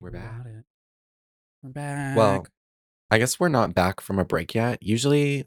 [0.00, 0.46] We're back.
[1.62, 2.16] We're back.
[2.16, 2.46] Well,
[3.10, 4.82] I guess we're not back from a break yet.
[4.82, 5.46] Usually,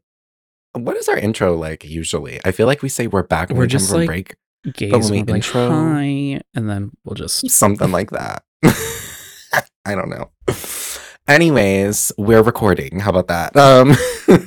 [0.74, 1.86] what is our intro like?
[1.86, 4.08] Usually, I feel like we say we're back when We're we come just from like-
[4.08, 4.36] break,
[4.74, 8.44] gays when we will be like, intro- hi, and then we'll just something like that.
[9.86, 10.32] I don't know.
[11.28, 13.00] Anyways, we're recording.
[13.00, 13.56] How about that?
[13.56, 13.96] Um,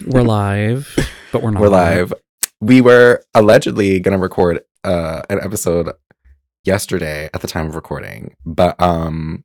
[0.07, 0.95] we're live,
[1.33, 1.61] but we're not.
[1.63, 2.13] we're live.
[2.61, 5.93] We were allegedly gonna record uh an episode
[6.65, 9.45] yesterday at the time of recording, but um,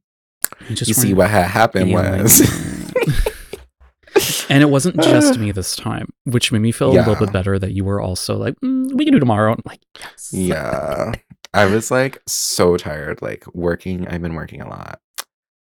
[0.69, 2.41] you see what had happened was.
[4.49, 7.59] and it wasn't just me this time, which made me feel a little bit better
[7.59, 9.53] that you were also like, "Mm, we can do tomorrow.
[9.53, 10.29] I'm like, yes.
[10.33, 11.13] yeah
[11.53, 14.99] i was like so tired like working i've been working a lot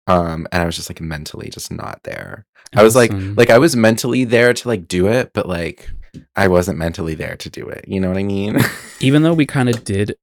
[0.06, 3.58] um and i was just like mentally just not there i was like like i
[3.58, 5.88] was mentally there to like do it but like
[6.34, 8.58] i wasn't mentally there to do it you know what i mean
[9.00, 10.16] even though we kind of did,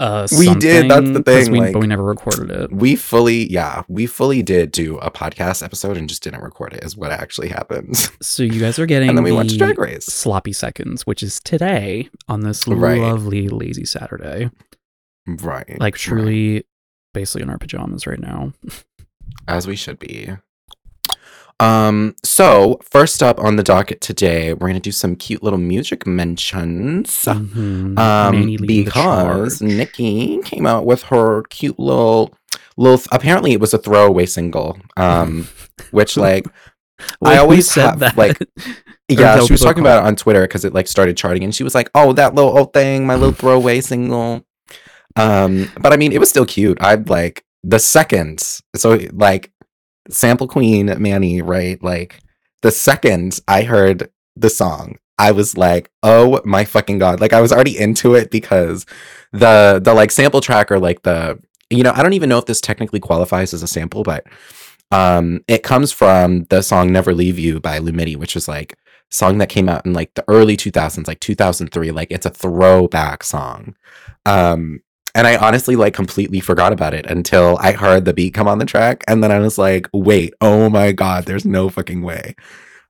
[0.00, 2.72] uh, We did, that's the thing, we, like- but we never recorded it.
[2.72, 6.82] we fully yeah we fully did do a podcast episode and just didn't record it
[6.82, 8.10] is what actually happens.
[8.22, 11.22] So you guys are getting and then we went to drag race sloppy seconds, which
[11.22, 13.00] is today on this Right.
[13.00, 14.50] lovely lazy Saturday.
[15.26, 16.00] right Like right.
[16.00, 16.64] truly,
[17.14, 18.52] basically in our pajamas right now.
[19.48, 20.30] as we should be.
[21.60, 26.06] Um, so first up on the docket today, we're gonna do some cute little music
[26.06, 27.10] mentions.
[27.24, 27.98] Mhm.
[27.98, 29.60] Um, Manny leading the because.
[29.60, 32.34] Nicki came out with her cute little
[32.76, 33.02] little.
[33.12, 34.78] Apparently, it was a throwaway single.
[34.96, 35.48] Um,
[35.90, 36.46] which like
[37.22, 38.16] I always said have, that.
[38.16, 38.38] like,
[39.08, 41.64] yeah, she was talking about it on Twitter because it like started charting, and she
[41.64, 44.44] was like, "Oh, that little old thing, my little throwaway single."
[45.16, 46.78] Um, but I mean, it was still cute.
[46.80, 48.40] I'd like the second,
[48.76, 49.52] so like
[50.10, 51.82] sample queen Manny, right?
[51.82, 52.20] Like
[52.62, 57.40] the second I heard the song, I was like, "Oh my fucking god!" Like I
[57.40, 58.86] was already into it because
[59.32, 61.38] the the like sample track or like the
[61.70, 64.26] you know I don't even know if this technically qualifies as a sample, but
[64.90, 68.76] um, it comes from the song "Never Leave You" by Lumidee, which is like
[69.10, 71.90] song that came out in like the early 2000s, like 2003.
[71.90, 73.76] Like it's a throwback song.
[74.26, 74.80] Um,
[75.14, 78.58] and I honestly like completely forgot about it until I heard the beat come on
[78.58, 82.34] the track, and then I was like, "Wait, oh my god, there's no fucking way."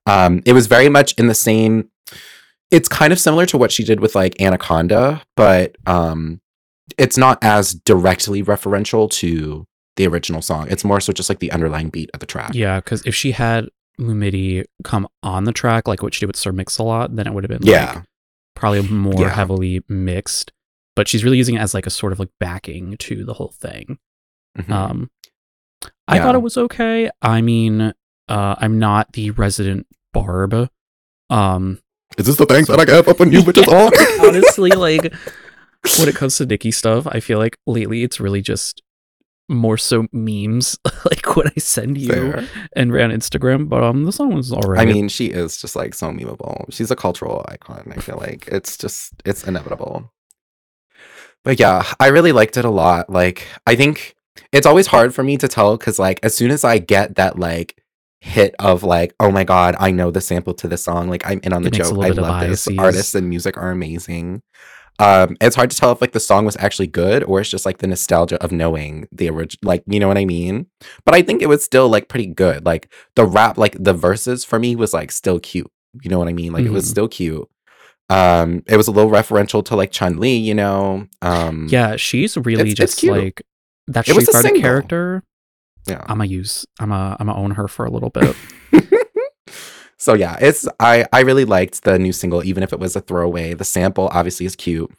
[0.05, 1.89] Um, it was very much in the same.
[2.71, 6.39] It's kind of similar to what she did with like Anaconda, but um,
[6.97, 9.65] it's not as directly referential to
[9.97, 10.67] the original song.
[10.69, 12.51] It's more so just like the underlying beat of the track.
[12.55, 13.67] yeah, because if she had
[13.99, 17.27] Lumidee come on the track, like what she did with Sir Mix a lot, then
[17.27, 17.93] it would have been Yeah.
[17.95, 18.03] like,
[18.55, 19.29] probably more Yeah.
[19.29, 20.51] heavily mixed.
[20.95, 23.53] But she's really using it as like a sort of like backing to the whole
[23.59, 23.97] thing.
[24.57, 24.69] Mhm.
[24.71, 25.09] Um,
[26.07, 26.23] I Yeah.
[26.23, 27.09] thought it was okay.
[27.21, 27.93] I mean,
[28.27, 30.69] uh, I'm not the resident barb.
[31.29, 31.79] Um,
[32.17, 33.91] Is this the thing that I get up on you bitches on?
[33.91, 35.13] like, honestly, like
[35.97, 38.81] when it comes to Nicki stuff, I feel like lately it's really just
[39.49, 42.47] more so memes, like what I send you Fair.
[42.75, 43.69] and ran Instagram.
[43.69, 44.81] But um, the song was alright.
[44.87, 46.71] I mean, she is just like so memeable.
[46.71, 47.91] She's a cultural icon.
[47.95, 50.11] I feel like it's just it's inevitable.
[51.43, 53.09] But yeah, I really liked it a lot.
[53.09, 54.15] Like, I think
[54.51, 57.39] it's always hard for me to tell because like as soon as I get that
[57.39, 57.81] like
[58.19, 61.39] hit of like, oh my god, I know the sample to the song, like I'm
[61.43, 61.87] in on the joke.
[61.87, 62.67] I little bit of love this.
[62.77, 64.41] Artists and music are amazing.
[64.99, 67.65] Um, it's hard to tell if like the song was actually good or it's just
[67.65, 70.67] like the nostalgia of knowing the original, like you know what I mean.
[71.05, 72.65] But I think it was still like pretty good.
[72.67, 75.71] Like the rap, like the verses for me was like still cute.
[76.03, 76.53] You know what I mean?
[76.53, 76.89] Like it was Mhm.
[76.91, 77.49] still cute.
[78.11, 81.07] Um, it was a little referential to like Chun Li, you know.
[81.21, 83.13] Um, yeah, she's really it's- it's just cute.
[83.13, 83.41] like
[83.87, 85.23] that It Street a Fighter character.
[85.87, 86.01] yeah.
[86.01, 86.65] I'm gonna use.
[86.79, 87.15] I'm a.
[87.19, 88.35] I'm gonna own her for a little bit.
[89.97, 93.01] so yeah, it's I I really liked the new single, even if it was a
[93.01, 93.53] throwaway.
[93.53, 94.89] The sample obviously is cute.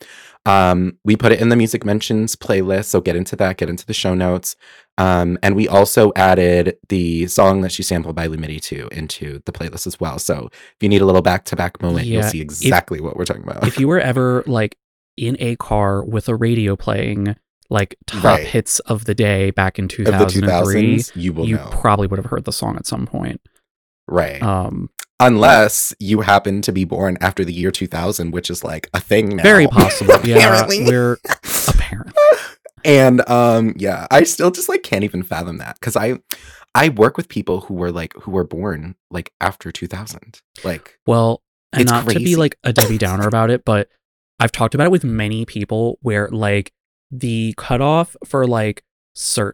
[0.47, 3.87] Um, we put it in the music mentions playlist, so get into that, get into
[3.87, 4.57] the show notes.
[5.03, 9.53] Um, and we also added the song that she sampled by Lumidee too into the
[9.53, 10.19] playlist as well.
[10.19, 13.25] So if you need a little back to back moment, you'll see exactly what we're
[13.25, 13.67] talking about.
[13.67, 14.77] if you were ever like
[15.17, 17.37] in a car with a radio playing
[17.71, 18.47] like top Right.
[18.47, 21.69] hits of the day back in of the 2003, 2000s, you will you know.
[21.73, 23.41] probably would have heard the song at some point.
[24.09, 24.43] right.
[24.43, 24.91] Um,
[25.21, 29.37] Unless you happen to be born after the year 2000, which is like a thing
[29.37, 29.43] now.
[29.45, 30.15] very possible.
[30.25, 30.85] yeah, Apparently.
[30.85, 31.19] we're
[31.69, 32.13] apparently.
[32.85, 36.19] And um yeah i still just like can't even fathom that because i
[36.75, 41.43] i work with people who were like who were born like after 2000 like Well,
[41.73, 43.89] and not to be like a Debbie Downer about it, but
[44.39, 46.73] I've talked about it with many people where like
[47.11, 48.83] the cutoff for like
[49.17, 49.53] cert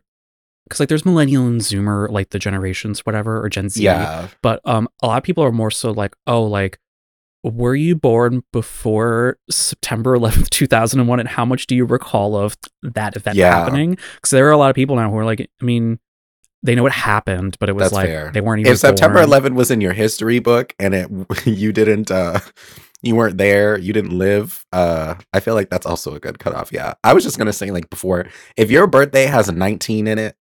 [0.64, 3.82] because like there's millennial and zoomer like the generations whatever or gen z.
[3.82, 4.28] Yeah.
[4.42, 6.78] But um a lot of people are more so like oh like
[7.49, 13.17] were you born before september 11th 2001 and how much do you recall of that
[13.17, 13.55] event Yeah.
[13.55, 15.99] happening because there are a lot of people now who are like i mean
[16.65, 18.33] they know it happened, but it was That's like fair.
[18.35, 18.73] they weren't even.
[18.73, 19.29] if September born.
[19.29, 21.09] 11 was in your history book and it
[21.47, 22.41] you didn't uh
[23.00, 26.73] you weren't there, you didn't live, uh I feel like that's also a good cutoff.
[26.73, 26.95] Yeah.
[27.05, 30.35] I was just gonna say like before, if your birthday has a 19 in it,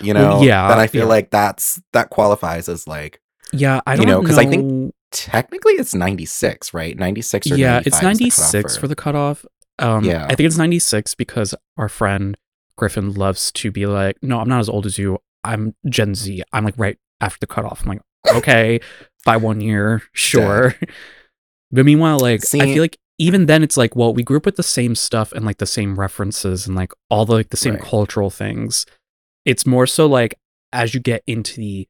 [0.00, 1.08] you know, Well, yeah, then I feel yeah.
[1.08, 3.20] like that's that qualifies as like
[3.52, 6.98] Yeah, I don't know, know 'cause I think technically it's 96, right?
[6.98, 9.46] 96 or yeah, it's 96 the ninety cutoff six for the cutoff.
[9.78, 10.24] Um, Yeah.
[10.26, 12.36] I think it's ninety six because our friend
[12.76, 15.18] Griffin loves to be like, no, I'm not as old as you.
[15.44, 16.42] I'm Gen Z.
[16.52, 17.82] I'm like right after the cutoff.
[17.82, 18.00] I'm like,
[18.36, 18.80] okay,
[19.24, 20.74] by one year, sure.
[21.70, 24.56] but meanwhile, like I feel like even then it's like, well, we grew up with
[24.56, 27.74] the same stuff and like the same references and like all the like the same
[27.74, 27.82] Right.
[27.82, 28.86] cultural things.
[29.44, 30.34] It's more so like
[30.72, 31.86] as you get into the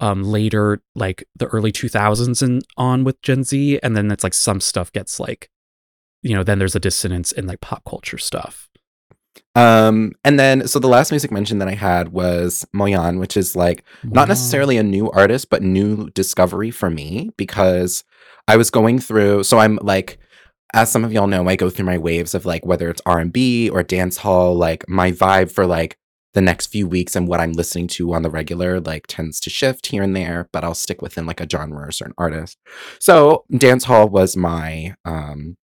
[0.00, 4.34] um later like the early 2000s and on with Gen Z and then it's like
[4.34, 5.50] some stuff gets like
[6.22, 8.68] you know then there's a dissonance in like pop culture stuff.
[9.54, 13.54] Um and then so the last music mention that I had was Moyan, which is
[13.54, 18.04] like not necessarily a new artist, but new discovery for me because
[18.48, 19.44] I was going through.
[19.44, 20.18] So I'm like,
[20.72, 23.18] as some of y'all know, I go through my waves of like whether it's R
[23.18, 24.54] and B or dance hall.
[24.54, 25.96] Like my vibe for like
[26.32, 29.50] the next few weeks and what I'm listening to on the regular like tends to
[29.50, 32.58] shift here and there, but I'll stick within like a genre or certain artist.
[33.00, 35.56] So dance hall was my um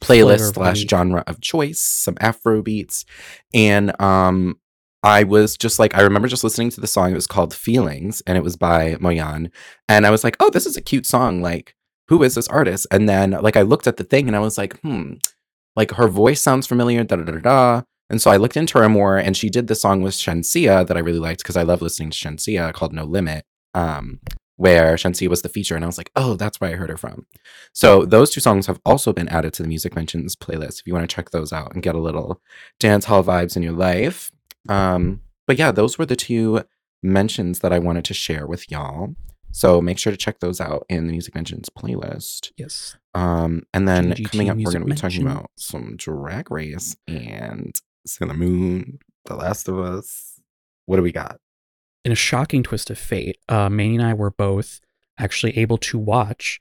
[0.00, 3.04] playlist slash genre of choice, some Afro beats,
[3.52, 4.56] and um
[5.02, 7.12] I was just like, I remember just listening to the song.
[7.12, 9.50] It was called Feelings and it was by Moyan.
[9.86, 11.42] And I was like, oh, this is a cute song.
[11.42, 11.74] Like,
[12.08, 12.86] who is this artist?
[12.90, 15.14] And then, like, I looked at the thing and I was like, hmm,
[15.76, 17.82] like her voice sounds familiar, da da da da.
[18.10, 20.96] And so I looked into her more and she did the song with Shenseea that
[20.96, 24.20] I really liked because I love listening to Shenseea called No Limit, um,
[24.56, 25.74] where Shenseea was the feature.
[25.74, 27.26] And I was like, oh, that's where I heard her from.
[27.72, 30.92] So those two songs have also been added to the Music Mentions playlist if you
[30.92, 32.40] want to check those out and get a little
[32.78, 34.30] dance hall vibes in your life.
[34.68, 36.62] Um, but yeah, those were the two
[37.02, 39.14] mentions that I wanted to share with y'all.
[39.52, 42.50] So make sure to check those out in the Music Mentions playlist.
[42.56, 42.96] Yes.
[43.14, 46.96] Um, and then GGT coming up, we're going to be talking about some Drag Race
[47.06, 50.40] and Sailor Moon, The Last of Us.
[50.86, 51.38] What do we got?
[52.04, 54.80] In a shocking twist of fate, uh, Manny and I were both
[55.18, 56.60] actually able to watch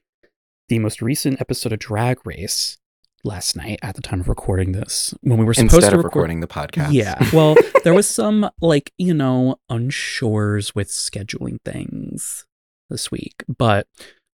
[0.69, 2.77] the most recent episode of Drag Race
[3.25, 5.13] last night at the time of recording this.
[5.21, 6.93] When we were supposed Instead to of record- recording the podcast.
[6.93, 7.15] Yeah.
[7.33, 12.45] Well, there was some like, you know, unsures with scheduling things
[12.89, 13.87] this week, but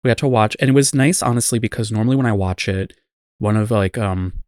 [0.03, 2.93] we got to watch and it was nice honestly because normally when I watch it,
[3.39, 4.43] one of like um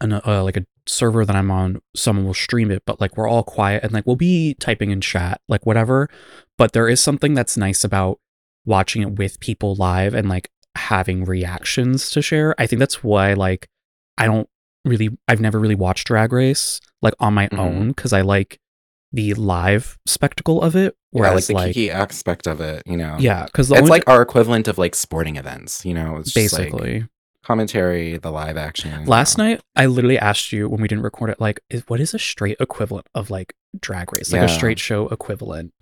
[0.00, 3.28] an, uh, like a server that I'm on, someone will stream it, but like we're
[3.28, 6.08] all quiet and like we'll be typing in chat, like whatever,
[6.58, 8.18] but there is something that's nice about
[8.64, 12.54] watching it with people live and like having reactions to share.
[12.58, 13.68] I think that's why like
[14.18, 14.48] I don't
[14.84, 17.58] really I've never really watched Drag Race like on my Mhm.
[17.58, 18.58] own because I like
[19.12, 20.96] the live spectacle of it.
[21.12, 23.16] Yeah, like Whereas the like, Kiki aspect of it, you know.
[23.20, 26.16] yeah, because It's like our equivalent of like sporting events, you know.
[26.16, 27.04] It's just, like, basically
[27.42, 29.04] commentary, the live action.
[29.04, 29.50] last you know.
[29.50, 32.18] night I literally asked you when we didn't record it like is, what is a
[32.18, 35.72] straight equivalent of like Drag Race like a straight show equivalent.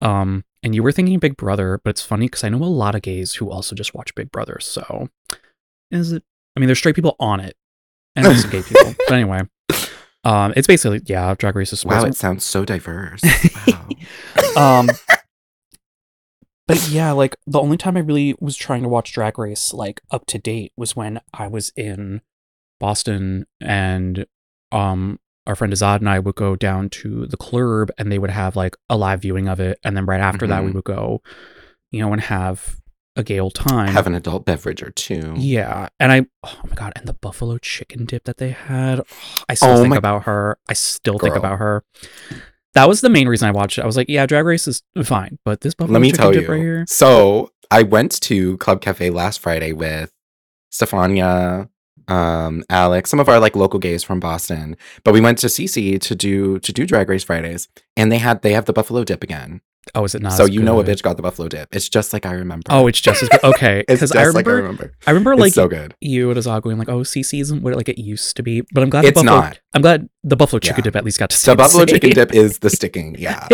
[0.00, 2.94] Um, and you were thinking Big Brother, but it's funny because I know a lot
[2.94, 4.58] of gays who also just watch Big Brother.
[4.60, 5.08] So,
[5.90, 6.22] is it?
[6.56, 7.56] I mean, there's straight people on it,
[8.14, 8.94] and some gay people.
[9.08, 9.42] But anyway,
[10.24, 13.20] um, it's basically yeah, Drag Race is Wow, it sounds so diverse.
[14.56, 14.80] Wow.
[14.80, 14.90] um
[16.66, 20.00] but yeah like the only time i really was trying to watch drag race like
[20.10, 22.20] up to date was when i was in
[22.80, 24.26] boston and
[24.72, 28.30] um our friend azad and i would go down to the club and they would
[28.30, 29.78] have like a live viewing of it.
[29.84, 30.74] And then right after that we Mhm.
[30.74, 31.22] would go
[31.90, 32.76] you know and have
[33.16, 33.92] a gay old time.
[33.92, 35.34] Have an adult beverage or two.
[35.36, 35.88] yeah.
[36.00, 39.02] And i oh my god and the buffalo chicken dip that they had.
[39.48, 40.58] I still Oh think my- about her.
[40.68, 41.84] I still think about her
[42.74, 44.82] that was the main reason i watched it i was like yeah drag race is
[45.02, 46.48] fine but this buffalo Let me tell dip you.
[46.48, 50.12] right here So I went to Club Cafe last Friday with
[50.72, 51.68] Stefania,
[52.08, 54.76] um, Alex, some of our like local gays from Boston.
[55.02, 58.42] But we went to CC to do to do Drag Race Fridays, and they had
[58.42, 59.60] they have the buffalo dip again.
[59.94, 61.74] Oh is it not so you know a bitch got the buffalo dip.
[61.74, 62.64] It's just like I remember.
[62.70, 64.92] oh it's just as good okay because i like I remember remember.
[65.06, 65.94] i remember It's like so good.
[66.00, 68.82] you and azad going like oh cc isn't what like it used to be but
[68.82, 69.60] i'm glad It's the buffalo not.
[69.74, 70.84] i'm glad the buffalo chicken Yeah.
[70.84, 73.48] dip at least got to The buffalo chicken dip is the sticking, yeah.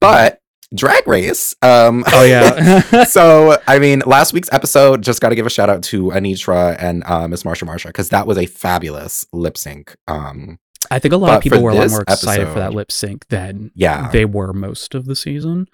[0.00, 0.40] But
[0.74, 5.46] Drag Race, um, oh yeah so I mean, last week's episode just got to give
[5.46, 9.24] a shout out to Anetra and uh, Miss Marcia Marcia because that was a fabulous
[9.32, 9.94] lip sync.
[10.08, 10.58] Um,
[10.90, 12.90] i think a lot But of people were a lot more excited for that lip
[12.92, 15.66] sync than yeah, they were most of the season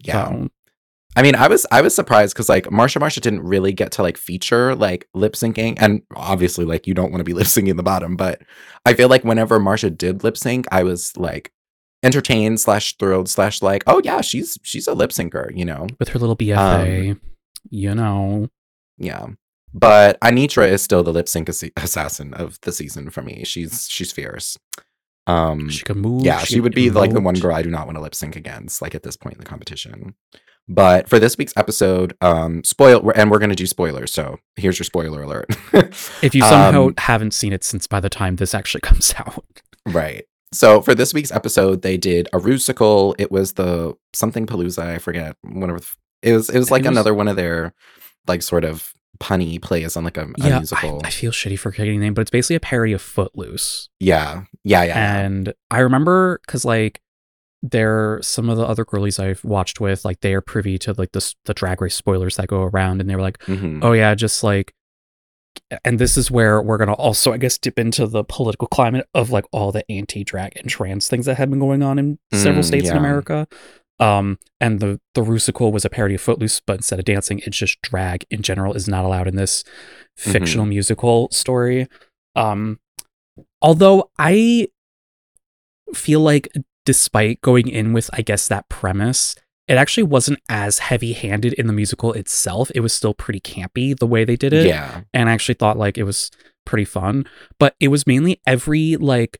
[0.00, 0.28] yeah.
[0.28, 0.48] So,
[1.16, 4.02] I mean, I was I was surprised because like Marcia Marcia didn't really get to
[4.02, 7.76] like feature like lip syncing, and obviously like you don't want to be lip syncing
[7.76, 8.42] the bottom, but
[8.86, 11.52] I feel like whenever Marcia did lip sync, I was like
[12.02, 15.88] entertained slash thrilled slash like, oh yeah, she's she's a lip syncer, you know.
[15.98, 17.20] with her little BFA, um,
[17.68, 18.48] you know.
[18.98, 19.26] Yeah.
[19.74, 23.44] But Anetra is still the lip sync assi- assassin of the season for me.
[23.44, 24.58] She's she's fierce.
[25.26, 26.24] Um She can move.
[26.24, 28.14] yeah, she can would be like the one girl I do not want to lip
[28.14, 30.14] sync against, like at this point in the competition.
[30.70, 34.12] But for this week's episode, um, spoil and we're gonna do spoilers.
[34.12, 35.46] So here's your spoiler alert.
[36.22, 39.44] If you somehow Um, haven't seen it since by the time this actually comes out,
[39.86, 40.24] right.
[40.52, 43.14] So for this week's episode, they did a rusical.
[43.18, 44.82] It was the something palooza.
[44.82, 45.36] I forget.
[45.42, 45.80] Whatever.
[46.22, 46.48] It was.
[46.48, 47.74] It was It like was- another one of their
[48.26, 51.00] like sort of punny plays on like a, yeah, I, musical.
[51.04, 53.88] I feel shitty for forgetting the name, but it's basically a parody of Footloose.
[54.00, 54.44] yeah.
[54.64, 54.82] Yeah.
[54.82, 54.94] Yeah.
[54.96, 55.18] yeah.
[55.20, 57.00] And I remember because like
[57.62, 61.12] there some of the other girlies I've watched with, like they are privy to like
[61.12, 63.80] the the drag race spoilers that go around, and they were like, mm-hmm.
[63.82, 64.72] oh yeah, just like.
[65.84, 69.30] And this is where we're gonna also, I guess, dip into the political climate of
[69.30, 72.66] like all the anti-drag and trans things that have been going on in several Mm,
[72.66, 72.96] states in.
[72.96, 73.48] America.
[74.00, 77.56] Um, and the the Rusical was a parody of Footloose, but instead of dancing, it's
[77.56, 79.64] just drag in general is not allowed in this
[80.16, 80.70] fictional Mm-hmm.
[80.70, 81.88] musical story.
[82.36, 82.78] Um,
[83.60, 84.68] although I
[85.94, 86.48] feel like,
[86.84, 89.34] despite going in with, I guess, that premise,
[89.66, 92.70] it actually wasn't as heavy handed in the musical itself.
[92.74, 95.02] It was still pretty campy the way they did it yeah.
[95.12, 96.30] and I actually thought like it was
[96.64, 97.26] pretty fun.
[97.58, 99.38] But it was mainly every like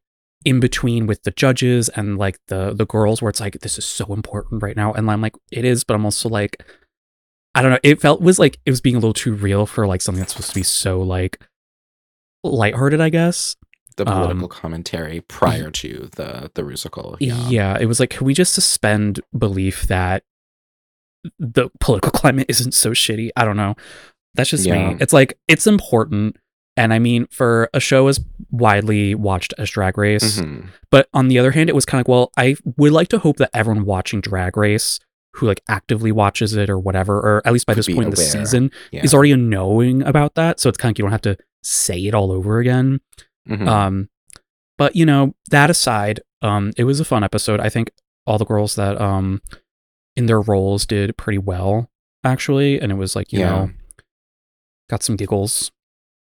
[0.48, 3.84] in between with the judges and like the the girls where it's like this is
[3.84, 6.62] so important right now, and I'm like it is, but I'm also like
[7.54, 7.78] I don't know.
[7.82, 10.32] It felt was like it was being a little too real for like something that's
[10.32, 11.38] supposed to be so like
[12.44, 13.56] lighthearted, I guess.
[13.96, 17.16] The Um, political commentary prior to the the rusical.
[17.20, 17.48] Yeah.
[17.48, 17.78] Yeah.
[17.80, 20.22] it was like, can we just suspend belief that
[21.38, 23.30] the political climate isn't so shitty?
[23.36, 23.74] I don't know.
[24.34, 24.90] That's just Yeah.
[24.90, 24.96] me.
[25.00, 26.36] It's like, it's important.
[26.78, 28.20] And I mean, for a show as
[28.50, 30.68] widely watched as Drag Race, Mhm.
[30.90, 33.18] but on the other hand, it was kind of like, well, I would like to
[33.18, 35.00] hope that everyone watching Drag Race
[35.34, 38.10] who like actively watches it or whatever, or at least by Could this point in
[38.10, 39.02] the season, Yeah.
[39.04, 40.58] is already knowing about that.
[40.60, 43.00] So it's kind of, you don't have to say it all over again.
[43.48, 43.66] Mhm.
[43.68, 44.08] Um,
[44.76, 47.60] but you know, that aside, um, it was a fun episode.
[47.60, 47.90] I think
[48.26, 49.40] all the girls that um
[50.16, 51.90] in their roles did pretty well,
[52.24, 53.50] actually, and it was like you Yeah.
[53.50, 53.70] know,
[54.90, 55.70] got some giggles.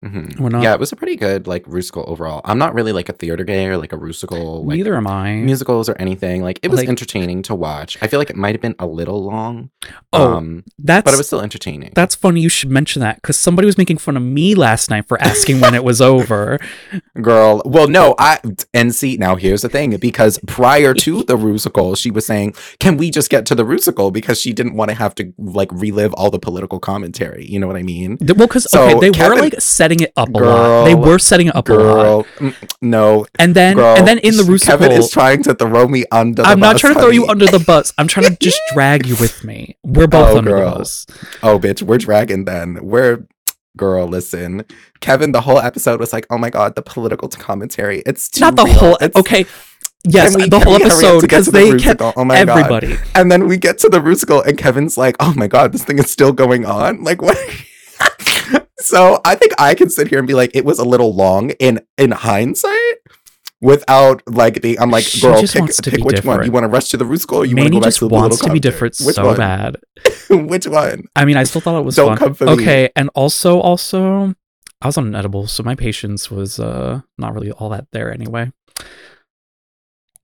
[0.05, 0.39] Mhm.
[0.51, 2.41] Not- Yeah, it was a pretty good like rusical overall.
[2.45, 5.35] I'm not really like a theater gay or like a rusical like Neither am I.
[5.37, 6.43] musicals or anything.
[6.43, 7.97] Like it was Like- entertaining to watch.
[8.03, 9.71] I feel like it might have been a little long.
[10.13, 11.93] Oh, um, That's but it was still entertaining.
[11.95, 12.41] that's funny.
[12.41, 15.61] You should mention that because somebody was making fun of me last night for asking
[15.61, 16.59] when it was over.
[17.23, 18.41] Girl, well, no, I
[18.73, 19.37] and see now.
[19.37, 23.47] Here's the thing, because prior to the rusical, she was saying, "Can we just get
[23.47, 26.79] to the rusical?" Because she didn't want to have to like relive all the political
[26.79, 27.47] commentary.
[27.47, 28.19] You know what I mean?
[28.19, 30.85] Th- Well, because So, okay, they Kevin- were like setting it up a lot.
[30.85, 33.97] They were setting it up a lot, Girl, no, and then girl.
[33.97, 36.43] and then in the Rusical, Kevin is trying to throw me under.
[36.43, 37.93] the I'm not bus, trying to throw you under the bus.
[37.99, 39.77] I'm trying to just drag you with me.
[39.83, 40.71] We're both Oh, under girl.
[40.73, 41.07] the bus.
[41.43, 42.79] Oh, bitch, we're dragging then.
[42.83, 43.27] We're
[43.77, 44.07] girl.
[44.07, 44.65] Listen,
[45.01, 45.33] Kevin.
[45.33, 48.03] The whole episode was like, "Oh my god, the political commentary.
[48.07, 48.75] It's too Not the real.
[48.75, 48.95] whole.
[49.01, 49.47] It's- Okay.
[50.07, 52.03] Yes, we- the whole we hurry up episode because to the they kept?
[52.03, 52.59] Oh my god.
[52.59, 52.99] everybody.
[53.15, 55.99] And then we get to the rusical, and Kevin's like, "Oh my god, this thing
[55.99, 57.39] is still going on." Like what?
[58.79, 61.51] so I think I can sit here and be like, it was a little long
[61.61, 62.97] in in hindsight.
[63.61, 66.45] Without like being, I'm like, She girl, pick, pick which one.
[66.45, 68.09] You want to rush to the rusical, or you want to go back just to
[68.09, 69.37] the wants to be different Which so one?
[69.39, 69.77] bad.
[70.31, 71.05] which one?
[71.17, 72.19] I mean, I still thought it was Don't fun.
[72.19, 72.53] come for me.
[72.53, 74.35] okay, and also, also,
[74.83, 78.13] I was on an edible, so my patience was uh not really all that there
[78.13, 78.53] anyway.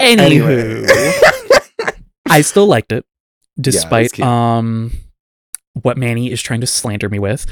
[0.00, 1.92] Anywho, Anyway.
[2.28, 3.06] I still liked it,
[3.58, 4.26] despite cute.
[4.26, 4.92] um
[5.75, 7.46] what Manny is trying to slander me with.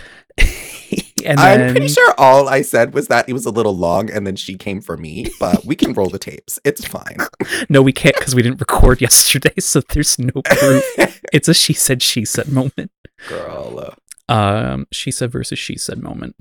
[1.28, 4.10] And then, I'm pretty sure all I said was that it was a little long,
[4.10, 5.26] and then she came for me.
[5.38, 6.58] But we can roll the tapes.
[6.64, 7.18] It's fine.
[7.68, 10.84] no, we can't because we didn't record yesterday, so there's no proof.
[11.32, 12.90] it's a she said she said moment.
[13.28, 13.94] Girl.
[14.28, 16.36] um she said versus she said moment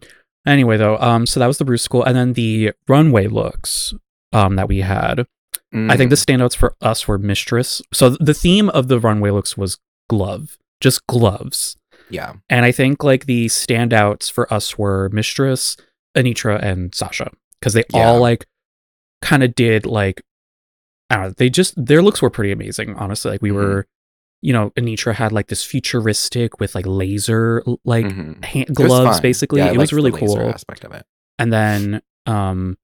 [0.45, 3.93] anyway though um so that was the Rusical and then the runway looks
[4.31, 5.25] um that we had
[5.73, 6.25] i think the Mm.
[6.25, 9.79] standouts for us were mistress so the theme of the runway looks was
[10.09, 11.77] glove just gloves
[12.09, 12.33] Yeah.
[12.49, 15.75] and i think like the standouts for us were mistress
[16.15, 18.07] Anetra and sasha because they Yeah.
[18.07, 18.45] all like
[19.21, 20.21] kind of did like
[21.09, 23.55] i don't know they just their looks were pretty amazing honestly like we Mhm.
[23.55, 23.87] were
[24.41, 28.43] you know Anetra had like this futuristic with like laser like Mhm.
[28.45, 31.05] hand, It was gloves basically Yeah, it was really cool aspect of it.
[31.39, 32.77] and then um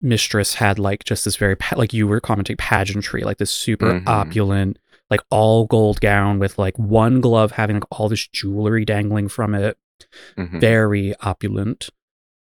[0.00, 4.00] mistress had like just this very pa- like you were commenting pageantry like this super
[4.00, 4.06] Mhm.
[4.08, 4.78] opulent
[5.12, 9.54] like all gold gown with like one glove having like all this jewelry dangling from
[9.54, 9.76] it
[10.36, 10.60] Mhm.
[10.60, 11.80] very opulent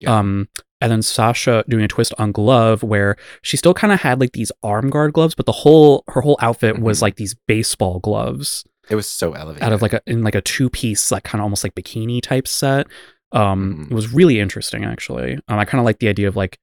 [0.00, 0.16] Yeah.
[0.18, 0.48] um
[0.80, 4.30] and then Sasha doing a twist on glove where she still kind of had like
[4.32, 7.02] these arm guard gloves, but the whole her whole outfit was Mhm.
[7.02, 9.64] like these baseball gloves It was so elevated.
[9.64, 12.22] out of like a in like a two piece like kind of almost like bikini
[12.22, 12.86] type set.
[13.32, 13.90] Um, Mhm.
[13.90, 15.34] it was really interesting actually.
[15.48, 16.58] Um, I kind of like the idea of like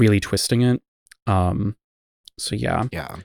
[0.00, 0.82] really twisting it.
[1.28, 1.76] Um,
[2.38, 3.16] so yeah, yeah.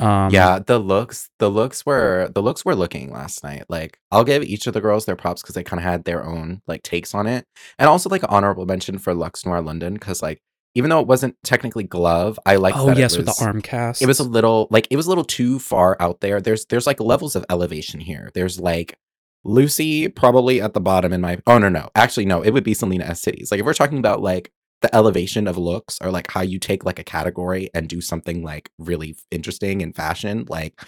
[0.00, 3.64] Um, yeah, the looks, the looks were the looks were looking last night.
[3.68, 6.24] Like, I'll give each of the girls their props because they kind of had their
[6.24, 7.46] own like takes on it,
[7.78, 10.40] and also like an honorable mention for Luxx Noir London because like
[10.74, 12.74] even though it wasn't technically glove, I like.
[12.76, 14.02] Oh yes, it with the arm cast.
[14.02, 16.40] It was a little like it was a little too far out there.
[16.40, 18.30] There's there's like levels of elevation here.
[18.34, 18.96] There's like
[19.44, 21.38] Loosey probably at the bottom in my.
[21.46, 23.50] Oh no no actually no it would be Salina EsTitties.
[23.50, 26.84] Like if we're talking about like the elevation of looks or like how you take
[26.84, 30.80] like a category and do something like really interesting in fashion like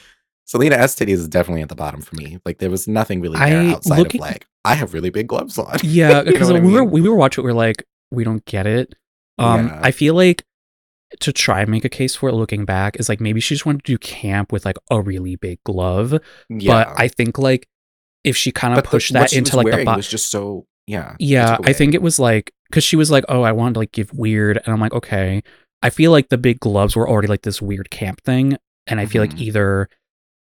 [0.44, 2.38] Salina EsTitties is definitely at the bottom for me.
[2.44, 5.26] Like there was nothing really there I- outside looking- of like I have really big
[5.28, 5.78] gloves on.
[5.82, 8.24] Yeah, You know because what I we were we were watching, we were like, we
[8.24, 8.94] don't get it.
[9.38, 9.80] Um, Yeah.
[9.82, 10.44] I feel like
[11.20, 13.66] to try and make a case for it, looking back, is like maybe she just
[13.66, 16.12] wanted to do camp with like a really big glove.
[16.48, 17.66] yeah, But I think like
[18.24, 20.30] if she kind of But the- pushed that into like the wearing bo- was just
[20.30, 21.14] so yeah.
[21.18, 23.92] yeah, I think it was like because she was like, oh, I want to like
[23.92, 25.42] give weird, and I'm like, okay.
[25.84, 29.06] I feel like the big gloves were already like this weird camp thing, and I
[29.06, 29.40] feel like Mhm.
[29.40, 29.88] either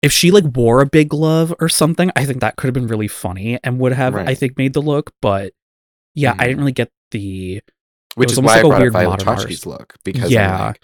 [0.02, 2.88] if she like wore a big glove or something, I think that could have been
[2.88, 5.12] really funny and would have I think made the look.
[5.22, 5.54] But
[6.16, 6.42] yeah, Mhm.
[6.42, 7.62] I didn't really get the
[8.16, 9.80] which is almost why like a I brought weird up Violet modern Chachki's art.
[9.80, 10.54] look because Yeah.
[10.56, 10.82] I'm like,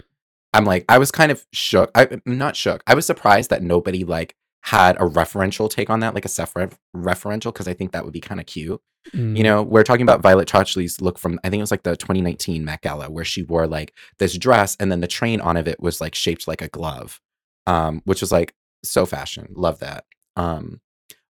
[0.52, 1.90] I'm like I was kind of shook.
[1.94, 2.82] I, I'm not shook.
[2.86, 4.34] I was surprised that nobody like
[4.64, 6.54] had a referential take on that, like a self
[6.96, 8.80] referential, because I think that would be kind of cute.
[9.14, 11.82] mm, You know, we're talking about Violet Chachki's look from I think it was like
[11.82, 15.56] the 2019 Met Gala where she wore like this dress and then the train on
[15.56, 17.20] of it was like shaped like a glove,
[17.66, 19.48] um, which was like so fashion.
[19.54, 20.04] Love that.
[20.36, 20.80] Um,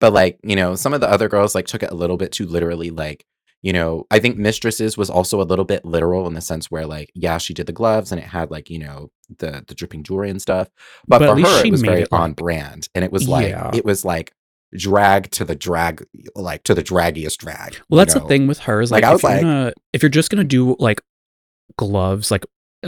[0.01, 2.33] but like you know, some of the other girls like took it a little bit
[2.33, 2.91] too literally.
[2.91, 3.25] Like
[3.63, 6.87] you know, I think Mistresses was also a little bit literal in the sense where
[6.87, 10.03] like yeah, she did the gloves and it had like you know the the dripping
[10.03, 10.69] jewelry and stuff,
[11.07, 13.29] but, But for her she it was very it, on like- brand and it was
[13.29, 13.71] like Yeah.
[13.75, 14.33] it was like
[14.77, 17.81] drag to the drag like to the draggiest drag.
[17.89, 18.23] Well, that's know?
[18.23, 20.31] the thing with her is Like, like, I was you're like- gonna if you're just
[20.31, 21.01] gonna do like
[21.77, 22.45] gloves, like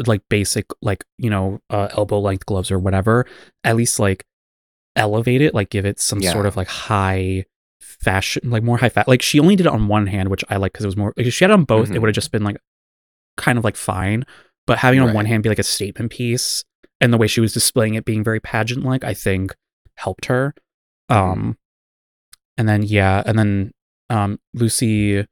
[0.07, 3.27] like basic like you know uh, elbow length gloves or whatever,
[3.62, 4.25] at least like
[4.97, 7.44] elevate it, like give it some sort of like high
[8.03, 9.09] fashion, like more high fat.
[9.09, 11.12] Like she only did it on one hand, which I like because it was more.
[11.17, 12.01] Like, if she had it on both, it Mhm.
[12.01, 12.57] would have just been like
[13.37, 14.25] kind of like fine.
[14.67, 16.65] But having it on one hand be like a statement piece,
[17.01, 19.55] and the way she was displaying it being very pageant like, I think
[19.97, 20.55] helped her.
[21.11, 21.17] Mhm.
[21.17, 21.59] Um,
[22.59, 23.73] and then yeah, and then
[24.11, 25.27] um Loosey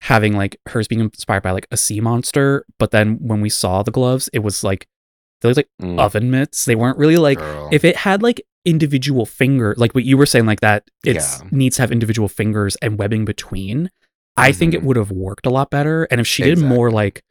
[0.00, 3.82] having like hers being inspired by like a sea monster, but then when we saw
[3.82, 4.86] the gloves, it was like
[5.40, 6.64] they looked like Mm, oven mitts.
[6.64, 7.68] They weren't really like girl.
[7.72, 11.38] if it had like individual finger, like what you were saying, like that it Yeah.
[11.50, 13.90] needs to have individual fingers and webbing between.
[14.36, 14.84] I think it Mhm.
[14.84, 16.04] would have worked a lot better.
[16.04, 17.22] And if she did more like,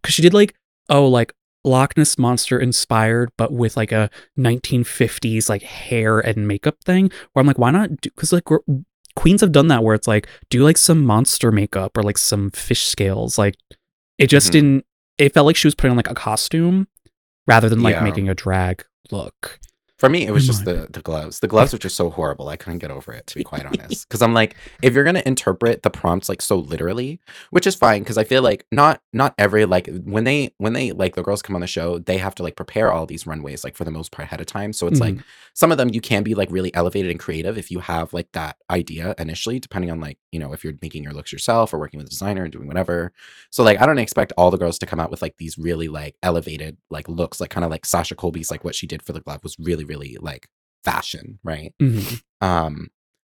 [0.00, 0.54] because she did like,
[0.88, 1.32] oh, like
[1.64, 7.40] Loch Ness monster inspired, but with like a 1950s like hair and makeup thing, where
[7.40, 8.00] I'm like, why not?
[8.00, 8.44] Because like
[9.16, 12.50] queens have done that where it's like, do like some monster makeup or like some
[12.52, 13.36] fish scales.
[13.38, 13.56] Like
[14.18, 14.52] it just Mhm.
[14.52, 14.84] didn't,
[15.18, 16.86] it felt like she was putting on like a costume
[17.46, 18.04] rather than like Yeah.
[18.04, 19.58] making a drag look.
[20.00, 21.40] For me, it was just the the gloves.
[21.40, 22.48] The gloves were just so horrible.
[22.48, 24.08] I couldn't get over it, to be quite honest.
[24.08, 28.02] Because I'm like, if you're gonna interpret the prompts like so literally, which is fine,
[28.02, 31.42] because I feel like not not every like when they when they like the girls
[31.42, 33.90] come on the show, they have to like prepare all these runways like for the
[33.90, 34.72] most part ahead of time.
[34.72, 35.22] So it's like Mhm.
[35.54, 38.32] some of them you can be like really elevated and creative if you have like
[38.32, 41.78] that idea initially, depending on like you know if you're making your looks yourself or
[41.78, 43.12] working with a designer and doing whatever.
[43.50, 45.88] So like I don't expect all the girls to come out with like these really
[45.88, 49.12] like elevated like looks, like kind of like Sasha Colby's like what she did for
[49.12, 50.46] the glove was really really like
[50.84, 51.72] fashion, right?
[51.80, 52.22] Mhm.
[52.40, 52.74] Um,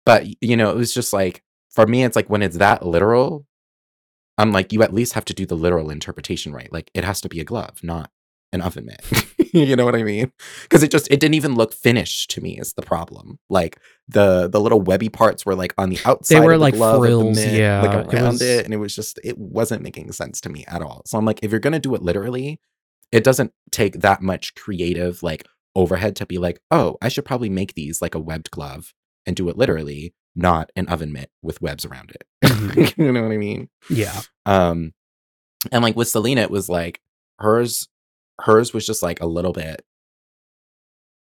[0.06, 3.46] but you know, it was just like for me, it's like when it's that literal,
[4.38, 6.72] I'm like, you at least have to do the literal interpretation right.
[6.72, 8.10] Like it has to be a glove, not
[8.54, 9.04] an oven mitt.
[9.54, 10.32] you know what I mean?
[10.64, 12.58] Because it just it didn't even look finished to me.
[12.58, 13.40] Is the problem?
[13.50, 16.36] Like the the little webby parts were like on the outside.
[16.36, 18.78] They were of the like frills, mitt, yeah, like it around was- it, and it
[18.78, 21.02] was just it wasn't making sense to me at all.
[21.06, 22.60] So I'm like, if you're gonna do it literally,
[23.12, 25.46] it doesn't take that much creative like
[25.78, 28.94] overhead to be like, oh, I should probably make these like a webbed glove
[29.26, 32.24] and do it literally, not an oven mitt with webs around it.
[32.44, 32.98] Mhm.
[32.98, 33.70] you know what I mean?
[33.90, 34.20] Yeah.
[34.46, 34.94] Um,
[35.72, 37.00] and like with Salina, it was like
[37.40, 37.88] hers,
[38.42, 39.86] hers was just like a little bit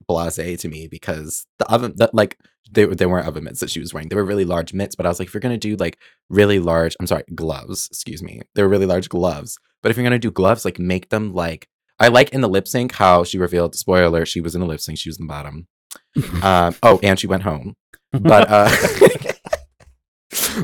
[0.07, 2.37] blase to me because the oven that like
[2.71, 4.09] they they weren't oven mitts that she was wearing.
[4.09, 5.97] They were really large mitts, but I was like, if you're gonna do like
[6.29, 8.41] really large, I'm sorry, gloves, excuse me.
[8.55, 9.57] They were really large gloves.
[9.81, 11.67] But if you're gonna do gloves, like make them like
[12.01, 14.67] I like in the lip sync how she revealed, spoiler alert, she was in the
[14.67, 15.67] lip sync, she was in the bottom.
[16.43, 17.75] Um, oh, and she went home.
[18.11, 18.69] But uh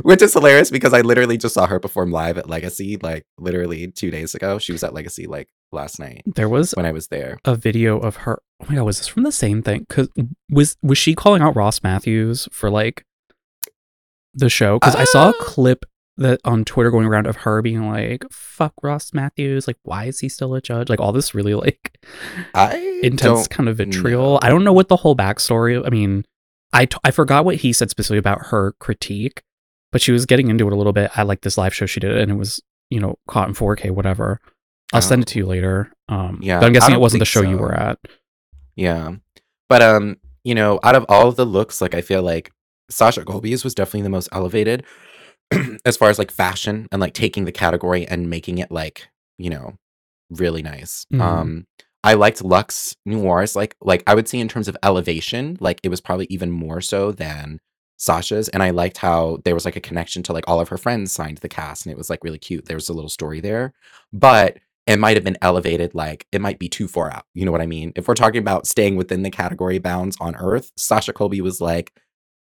[0.02, 3.88] Which is hilarious because I literally just saw her perform live at Legacy like literally
[3.92, 4.60] two days ago.
[4.60, 7.40] She was at Legacy like last night There was when I was there.
[7.46, 8.40] a video of her.
[8.62, 9.86] Oh my god, was this from the same thing?
[9.90, 10.10] Cause
[10.50, 13.06] was was she calling out Ross Mathews for like
[14.34, 14.80] the show?
[14.80, 15.34] Because I saw a Uh.
[15.42, 15.86] clip
[16.18, 19.68] that on Twitter going around of her being like, "Fuck Ross Mathews!
[19.68, 20.90] Like, why is he still a judge?
[20.90, 21.98] Like, all this really like
[22.54, 24.34] I intense kind of vitriol.
[24.34, 24.40] know.
[24.42, 25.82] I don't know what the whole backstory.
[25.86, 26.26] I mean,
[26.74, 29.44] I t- I forgot what he said specifically about her critique,
[29.92, 32.00] but she was getting into it a little bit I like this live show she
[32.00, 34.42] did, and it was you know caught in 4K, whatever.
[34.94, 35.92] I'll send it to you later.
[36.08, 38.00] Um, Yeah, but I'm guessing it wasn't the show you were at.
[38.76, 39.16] Yeah.
[39.68, 42.52] But um, you know, out of all of the looks, like I feel like
[42.90, 44.86] Sasha Colby's was definitely the most elevated
[45.86, 49.08] as far as like fashion and like taking the category and making it like,
[49.38, 49.78] you know,
[50.30, 51.06] really nice.
[51.14, 51.22] Mhm.
[51.22, 51.68] Um
[52.04, 55.90] I liked Luxx Noirs like like I would say in terms of elevation, like it
[55.90, 57.60] was probably even more so than
[57.98, 60.78] Sasha's and I liked how there was like a connection to like all of her
[60.78, 62.66] friends signed the cast and it was like really cute.
[62.66, 63.74] There was a little story there.
[64.14, 64.58] But
[64.88, 67.62] it might have been elevated like it might be too far out you know what
[67.62, 71.42] i mean if we're talking about staying within the category bounds on earth sasha colby
[71.42, 71.92] was like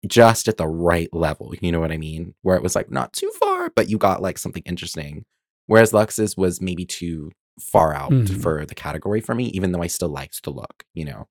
[0.07, 2.33] just at the right level you know what i mean?
[2.41, 5.23] Where it was like not too far but you got like something interesting.
[5.67, 8.41] Whereas Luxx's was maybe too far out Mhm.
[8.41, 11.27] for the category for me even though i still liked the look you know?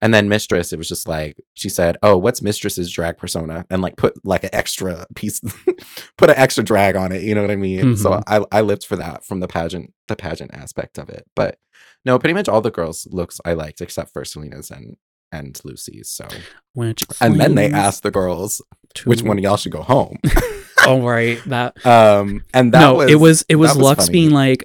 [0.00, 3.64] And then mistress it was just like she said oh what's mistress's drag persona?
[3.70, 5.40] and like put like an extra piece
[6.18, 7.96] put an extra drag on it you know what i mean?
[7.96, 8.22] So Mhm.
[8.26, 11.24] i i lived for that from the pageant the pageant aspect of it.
[11.34, 11.58] But
[12.04, 14.96] no pretty much all the girls looks i liked except for selena's and
[15.34, 16.26] and lucy's so
[16.74, 18.62] Which and then they asked the girls
[18.94, 20.18] to- which one of y'all should go home
[20.86, 21.84] Oh right, that.
[21.86, 24.12] um and that no, was it was it was was Luxx funny.
[24.12, 24.64] being like,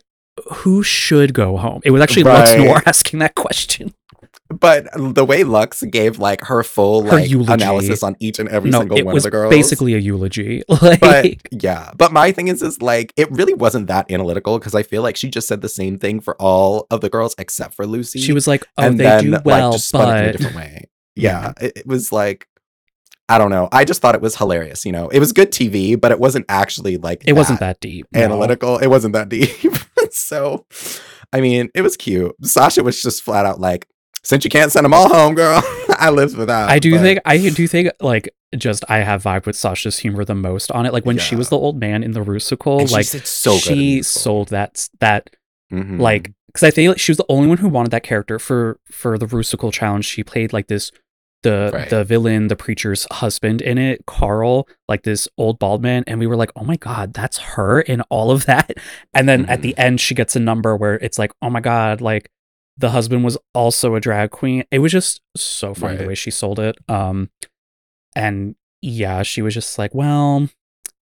[0.52, 2.60] "Who should go home?" It was actually Luxx Right.
[2.60, 3.94] Noir asking that question.
[4.50, 7.54] But the way Luxx gave like her full Her like eulogy.
[7.54, 9.52] analysis on each and every no, single one of the girls.
[9.54, 10.64] basically a eulogy.
[10.82, 11.92] Like, but yeah.
[11.96, 15.16] But my thing is is like it really wasn't that analytical because i feel like
[15.18, 18.20] she just said the same thing for all of the girls except for lucy.
[18.20, 20.56] She was like, "Oh, and they then do like well, it in a but different
[20.56, 20.86] way.
[21.16, 22.48] Yeah, It, it was like
[23.28, 23.70] i don't know.
[23.72, 25.10] I just thought it was hilarious you know?
[25.10, 28.22] It was good tv but it wasn't actually like it wasn't that deep." no.
[28.22, 28.80] analytical.
[28.80, 29.76] It wasn't that deep.
[30.12, 30.66] So
[31.32, 32.34] i mean it was cute.
[32.44, 33.88] Sasha was just flat out like
[34.24, 35.62] since you can't send them all home girl
[35.98, 39.22] i live for that I do but- think I do think like just I have
[39.24, 40.92] vibe with Sasha's humor the most on it.
[40.94, 43.68] Like when she was the old man in the Rusical, and like did so good
[43.74, 45.30] in the she sold that that
[45.72, 46.00] Mhm.
[46.00, 48.80] like because I think like, she was the only one who wanted that character for
[48.92, 50.06] for the Rusical challenge.
[50.06, 50.92] She played like this
[51.44, 51.90] the Right.
[51.92, 56.26] the villain, the preacher's husband in it, Carl, like this old bald man, and we
[56.26, 58.72] were like, oh my god, that's her in all of that.
[59.14, 59.82] And then at the Mm-hmm.
[59.82, 62.32] end, she gets a number where it's like, oh my god, like
[62.80, 64.64] the husband was also a drag queen.
[64.72, 66.78] It was just so funny the way she sold it.
[66.88, 67.30] Um,
[68.16, 70.48] and yeah, she was just like, well,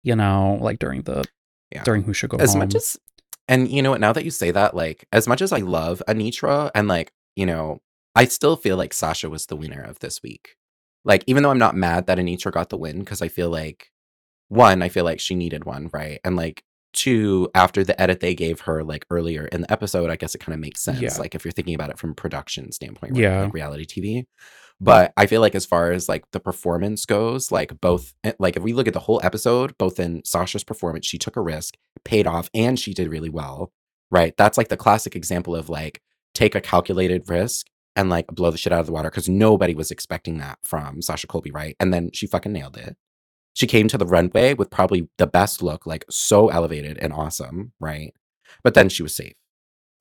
[0.04, 1.24] you know, like during the
[1.72, 1.82] Yeah.
[1.82, 2.60] during who should go as home.
[2.60, 2.98] much as
[3.48, 6.00] and you know what now that you say that like as much as i love
[6.06, 7.80] Anetra and like you know
[8.14, 10.56] i still feel like sasha was the winner of this week
[11.04, 13.90] like even though i'm not mad that Anetra got the win because i feel like
[14.48, 18.34] one i feel like she needed one right and like two after the edit they
[18.34, 21.14] gave her like earlier in the episode i guess it kind of makes sense Yeah.
[21.18, 23.22] like if you're thinking about it from a production standpoint right?
[23.22, 23.42] Yeah.
[23.44, 24.26] like reality tv
[24.80, 28.56] but i feel like as far as like the performance goes like both eh, like
[28.56, 31.76] if we look at the whole episode both in sasha's performance she took a risk
[32.04, 33.72] paid off and she did really well
[34.10, 36.00] right that's like the classic example of like
[36.34, 39.74] take a calculated risk and like blow the shit out of the water because nobody
[39.74, 42.96] was expecting that from sasha colby right and then she fucking nailed it
[43.54, 47.72] she came to the runway with probably the best look like so elevated and awesome
[47.80, 48.14] right
[48.62, 49.34] but then she was safe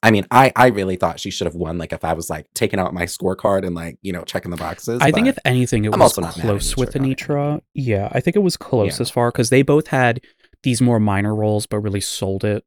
[0.04, 2.48] i mean i i really thought she should have won like if i was like
[2.54, 5.86] taking out my scorecard and like you know checking the boxes I think if anything,
[5.86, 6.94] it I'm was also not mad at close with.
[6.94, 7.62] Anetra.
[7.74, 9.04] Yeah, I think it was close Yeah.
[9.04, 10.22] as far because they both had
[10.64, 12.64] these more minor roles, but really sold it.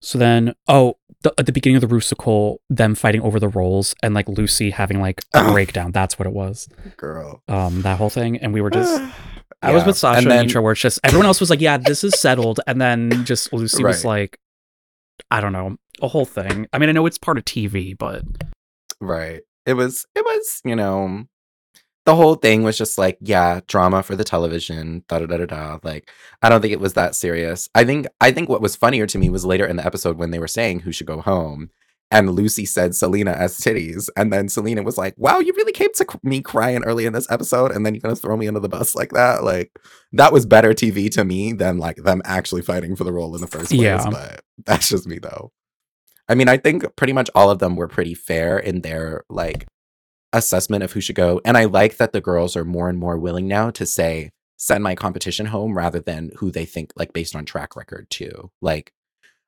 [0.00, 3.94] So then, oh, the, at the beginning of the Rusical, them fighting over the roles
[4.02, 5.90] and like Loosey having like a breakdown.
[5.92, 6.68] That's what it was.
[6.96, 9.02] girl Um, that whole thing, and we were just.
[9.62, 11.76] I was with Sasha And then- Anetra, where it's just everyone else was like, "Yeah,
[11.78, 14.38] this is settled," and then just Loosey was like,
[15.30, 18.22] "I don't know, a whole thing." I mean, I know it's part of TV, but
[19.00, 19.42] Right.
[19.64, 21.24] It was it was, you know,
[22.04, 25.46] the whole thing was just like, yeah, drama for the television, da da da da
[25.46, 25.78] da.
[25.82, 26.08] Like,
[26.40, 27.68] I don't think it was that serious.
[27.74, 30.30] I think I think what was funnier to me was later in the episode when
[30.30, 31.70] they were saying who should go home.
[32.10, 34.08] And Loosey said Salina EsTitties.
[34.16, 37.30] And then Salina was like, wow, you really came to me crying early in this
[37.30, 37.72] episode.
[37.72, 39.42] And then you're going to throw me under the bus like that.
[39.42, 39.72] Like,
[40.12, 43.40] that was better TV to me than like them actually fighting for the role in
[43.40, 43.80] the first place.
[43.80, 44.08] Yeah.
[44.08, 45.52] But that's just me though.
[46.28, 49.66] I mean, I think pretty much all of them were pretty fair in their like
[50.32, 51.40] assessment of who should go.
[51.44, 54.82] And I like that the girls are more and more willing now to say, send
[54.82, 58.50] my competition home rather than who they think like based on track record too.
[58.62, 58.92] Like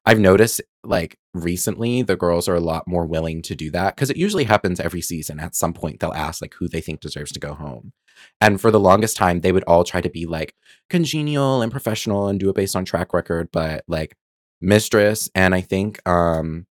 [0.08, 4.08] I've noticed like recently the girls are a lot more willing to do that because
[4.08, 5.38] it usually happens every season.
[5.38, 7.92] At some point they'll ask like who they think deserves to go home.
[8.40, 10.54] And for the longest time they would all try to be like
[10.88, 14.16] congenial and professional and do it based on track record, but like
[14.62, 16.66] Mistress and I think um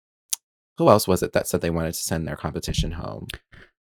[0.76, 3.28] who else was it that said they wanted to send their competition home?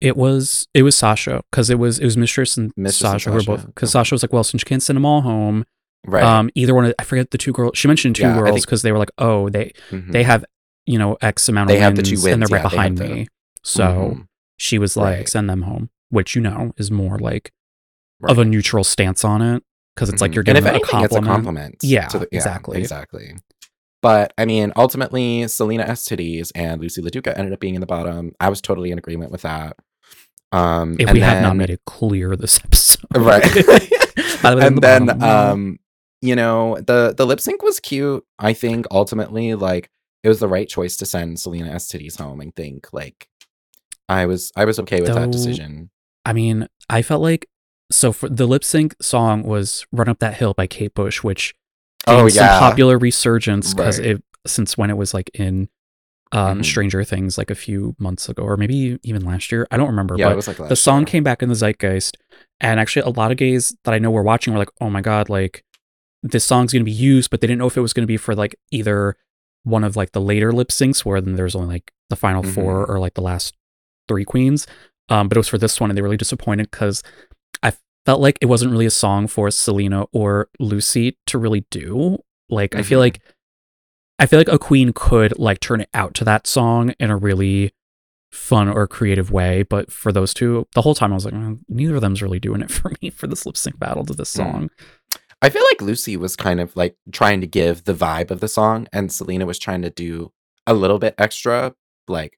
[0.01, 3.31] It was it was Sasha because it was it was Mistress and Mistress and Sasha
[3.31, 5.63] were both because Sasha was like, well, since you can't send them all home,
[6.05, 6.23] Right.
[6.23, 7.77] um, either one of I forget the two girls.
[7.77, 10.11] She mentioned two Yeah, girls because they were like, oh, they Mhm.
[10.11, 10.45] they have
[10.85, 12.75] you know X amount of They have the two wins, and they're right yeah, they
[12.75, 13.27] behind the- me.
[13.63, 14.27] So Mhm.
[14.57, 15.29] she was like, Right.
[15.29, 17.51] send them home, which you know is more like
[18.23, 19.63] of a neutral stance on it
[19.95, 20.35] because it's like Mhm.
[20.35, 21.05] you're and if a compliment.
[21.05, 21.75] it's a compliment.
[21.83, 22.79] Yeah, the- exactly.
[22.79, 23.35] exactly.
[24.01, 28.31] But I mean, ultimately, Salina EsTitties and Loosey LaDuca ended up being in the bottom.
[28.39, 29.75] I was totally in agreement with that.
[30.53, 35.21] Um, If we have not made it clear this episode, right, the and the then
[35.23, 35.79] um,
[36.21, 38.23] you know, the the lip sync was cute.
[38.39, 39.89] I think ultimately, like,
[40.23, 42.41] it was the right choice to send Salina EsTitties home.
[42.41, 43.27] And think, like,
[44.09, 45.89] I was I was okay with that decision.
[46.25, 47.47] I mean, I felt like
[47.91, 51.53] so for the lip sync song was "Run Up That Hill" by Kate Bush, which
[52.09, 52.57] Oh, yeah.
[52.59, 54.11] popular resurgence because Right.
[54.11, 55.67] it since when it was like in
[56.31, 56.65] um Mhm.
[56.65, 59.67] Stranger Things like a few months ago or maybe even last year.
[59.71, 61.05] I don't remember, Yeah, it was like the song year.
[61.05, 62.17] came back in the zeitgeist,
[62.61, 65.01] and actually a lot of gays that I know were watching were like, "Oh my
[65.01, 65.63] god, like
[66.23, 68.35] this song's gonna be used," but they didn't know if it was gonna be for
[68.35, 69.15] like either
[69.63, 72.83] one of like the later lip syncs where then there's only like the final four
[72.83, 72.91] Mm-hmm.
[72.91, 73.53] or like the last
[74.07, 74.65] three queens.
[75.09, 77.01] Um, but it was for this one, and they were really disappointed because
[77.63, 77.73] I
[78.05, 82.17] felt like it wasn't really a song for Salina or Loosey to really do.
[82.49, 83.03] Like I feel Mhm.
[83.03, 83.21] like
[84.19, 87.17] I feel like a queen could like turn it out to that song in a
[87.17, 87.71] really
[88.31, 91.59] fun or creative way, but for those two, the whole time I was like, "Mm,
[91.69, 94.31] neither of them's really doing it for me for this lip sync battle to this
[94.33, 94.35] Mm.
[94.35, 94.69] song.
[95.41, 98.47] I feel like Loosey was kind of like trying to give the vibe of the
[98.47, 100.31] song, and Salina was trying to do
[100.65, 101.73] a little bit extra,
[102.07, 102.37] like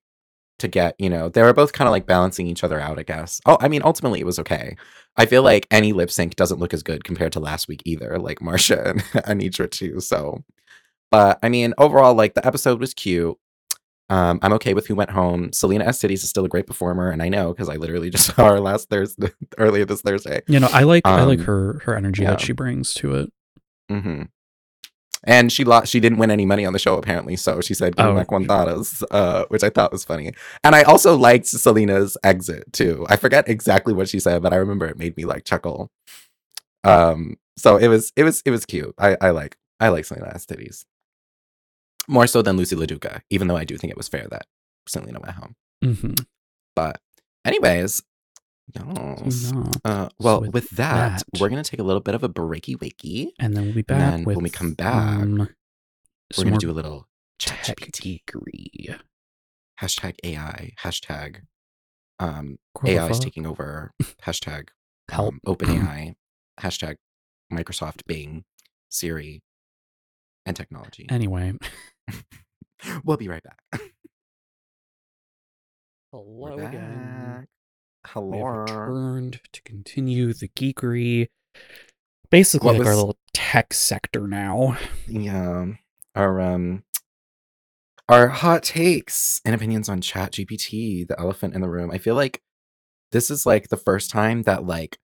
[0.59, 3.03] to get, you know, they were both kind of like balancing each other out, I
[3.03, 3.39] guess.
[3.45, 4.75] Oh, I mean, ultimately it was okay.
[5.17, 8.19] I feel like any lip sync doesn't look as good compared to last week either,
[8.19, 9.99] like Marcia and Anetra too.
[10.01, 10.43] So,
[11.11, 13.37] but I mean, overall, like the episode was cute.
[14.11, 15.51] Um, I'm okay with who went home.
[15.53, 18.49] Salina EsTitties is still a great performer, and I know because I literally just saw
[18.49, 20.41] her last Thursday, earlier this Thursday.
[20.47, 22.31] You know, I like I like Um, her her energy yeah.
[22.31, 23.31] that she brings to it.
[23.89, 24.23] hmm
[25.23, 25.91] And she lost.
[25.91, 28.15] She didn't win any money on the show apparently, so she said Oh.
[28.25, 30.33] "Con contadas," uh, which I thought was funny.
[30.63, 33.05] And I also liked Salina's exit too.
[33.09, 35.91] I forget exactly what she said, but I remember it made me like chuckle.
[36.83, 38.95] Um, so it was it was it was cute.
[38.97, 40.85] I I like I like Selena's titties
[42.09, 44.45] more so than Loosey LaDuca, even though I do think it was fair that
[44.87, 45.55] Salina went home.
[45.83, 46.13] hmm
[46.75, 46.99] But
[47.45, 48.01] anyways,
[48.75, 49.51] yes.
[49.85, 52.75] Uh, well, with with that, that- we're gonna take a little bit of a breaky
[52.75, 53.29] wakey.
[53.39, 55.49] And then we'll be And back then with when we come back, um,
[56.37, 57.07] We're gonna do a little
[57.39, 58.21] ChatGPT
[59.81, 61.41] hashtag AI hashtag
[62.19, 63.91] um AI is taking over
[64.25, 64.69] hashtag
[65.09, 65.35] Help.
[65.35, 66.15] um, OpenAI
[66.61, 66.95] hashtag
[67.51, 68.43] Microsoft Bing
[68.89, 69.41] Siri
[70.45, 71.05] and technology.
[71.09, 71.53] Anyway,
[73.03, 73.81] we'll be right back.
[76.11, 77.37] hello We're again.
[77.41, 77.47] back.
[78.03, 78.41] We Hello.
[78.61, 81.27] returned to continue the geekery.
[82.31, 84.77] Basically, What like our little tech sector now.
[85.07, 85.65] Yeah.
[86.15, 86.83] Our um
[88.07, 91.91] our hot takes and opinions on Chat GPT, the elephant in the room.
[91.91, 92.41] I feel like
[93.11, 94.97] this is like the first time that like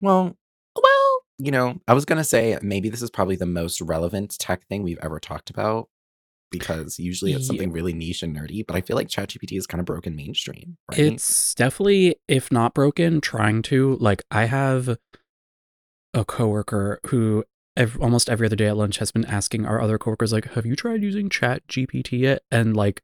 [0.00, 0.36] well
[0.74, 4.66] well, you know, I was gonna say maybe this is probably the most relevant tech
[4.68, 5.88] thing we've ever talked about
[6.50, 7.46] because usually it's Yeah.
[7.48, 10.76] something really niche and nerdy, but I feel like ChatGPT is kind of broken mainstream,
[10.90, 10.98] right?
[11.00, 13.96] It's definitely, if not broken, trying to.
[14.00, 14.96] Like, I have
[16.14, 17.44] a coworker who
[17.76, 20.66] ev- almost every other day at lunch has been asking our other coworkers, like, "Have
[20.66, 23.02] you tried using Chat GPT yet?" And like,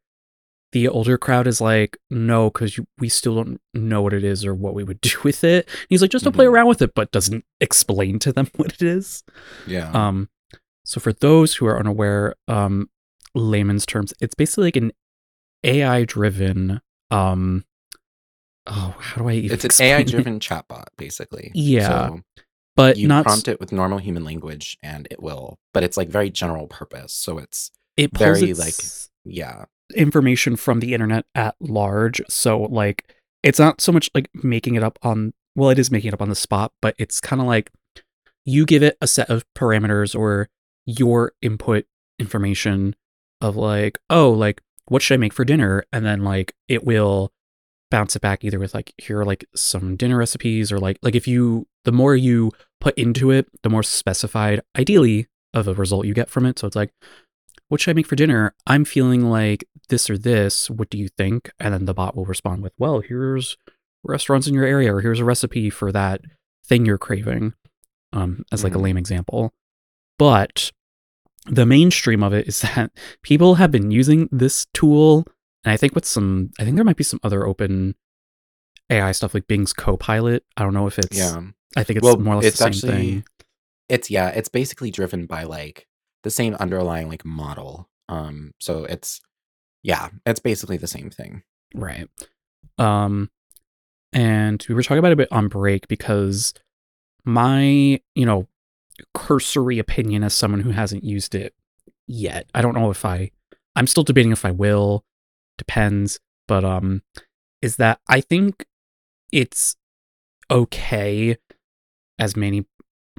[0.72, 4.54] the older crowd is like, "No, because we still don't know what it is or
[4.54, 6.50] what we would do with it." And he's like, "Just to play Mhm.
[6.52, 9.22] around with it," but doesn't explain to them what it is.
[9.66, 9.90] yeah.
[9.92, 10.28] Um,
[10.86, 12.90] so for those who are unaware, um,
[13.34, 14.92] layman's terms, it's basically like an
[15.64, 17.64] AI driven, um,
[18.66, 19.54] oh, how do I even?
[19.54, 21.50] it's an AI driven chatbot, basically.
[21.54, 22.20] Yeah, So
[22.76, 23.24] but you not.
[23.24, 27.12] prompt it with normal human language and it will, but it's like very general purpose.
[27.12, 28.74] So it's it pulls very, like-
[29.24, 29.64] yeah.
[29.94, 32.20] information from the internet at large.
[32.28, 35.32] So like, it's not so much like making it up on.
[35.56, 37.70] Well, it is making it up on the spot, but it's kind of like
[38.44, 40.48] you give it a set of parameters or
[40.84, 41.86] your input
[42.18, 42.96] information
[43.40, 47.32] of like, oh, like what should I make for dinner, and then like it will
[47.90, 51.14] bounce it back either with like here are like some dinner recipes or like like
[51.14, 56.06] if you the more you put into it, the more specified, ideally, of a result
[56.06, 56.58] you get from it.
[56.58, 56.92] So it's like,
[57.68, 58.54] what should I make for dinner?
[58.66, 60.68] I'm feeling like this or this.
[60.70, 61.50] What do you think?
[61.60, 63.56] And then the bot will respond with, well, here's
[64.02, 66.20] restaurants in your area, or here's a recipe for that
[66.66, 67.54] thing you're craving,
[68.12, 68.76] um, as like Mhm.
[68.76, 69.54] a lame example.
[70.18, 70.72] But
[71.46, 72.90] the mainstream of it is that
[73.22, 75.24] people have been using this tool,
[75.64, 77.94] and I think with some, I think there might be some other open
[78.90, 80.44] AI stuff like Bing's Copilot.
[80.56, 81.40] I don't know if it's, Yeah.
[81.76, 83.24] I think it's Well, more or less it's the same actually thing.
[83.88, 85.86] it's yeah, it's basically driven by like
[86.22, 87.88] the same underlying like model.
[88.08, 89.20] Um, so it's
[89.82, 91.42] yeah, it's basically the same thing.
[91.74, 92.08] Right.
[92.78, 93.30] Um,
[94.12, 96.54] and we were talking about it a bit on break because
[97.24, 98.46] my, you know,
[99.12, 101.54] cursory opinion as someone who hasn't used it
[102.06, 102.46] yet.
[102.54, 103.30] I don't know if I
[103.76, 105.04] I'm still debating if I will.
[105.58, 106.18] Depends.
[106.46, 107.02] But um
[107.62, 108.66] is that I think
[109.32, 109.76] it's
[110.50, 111.36] okay
[112.18, 112.66] as many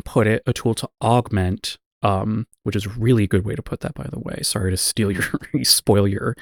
[0.03, 3.79] put it a tool to augment um which is really a good way to put
[3.81, 4.39] that by the way.
[4.41, 5.23] Sorry to steal your
[5.63, 6.35] spoil your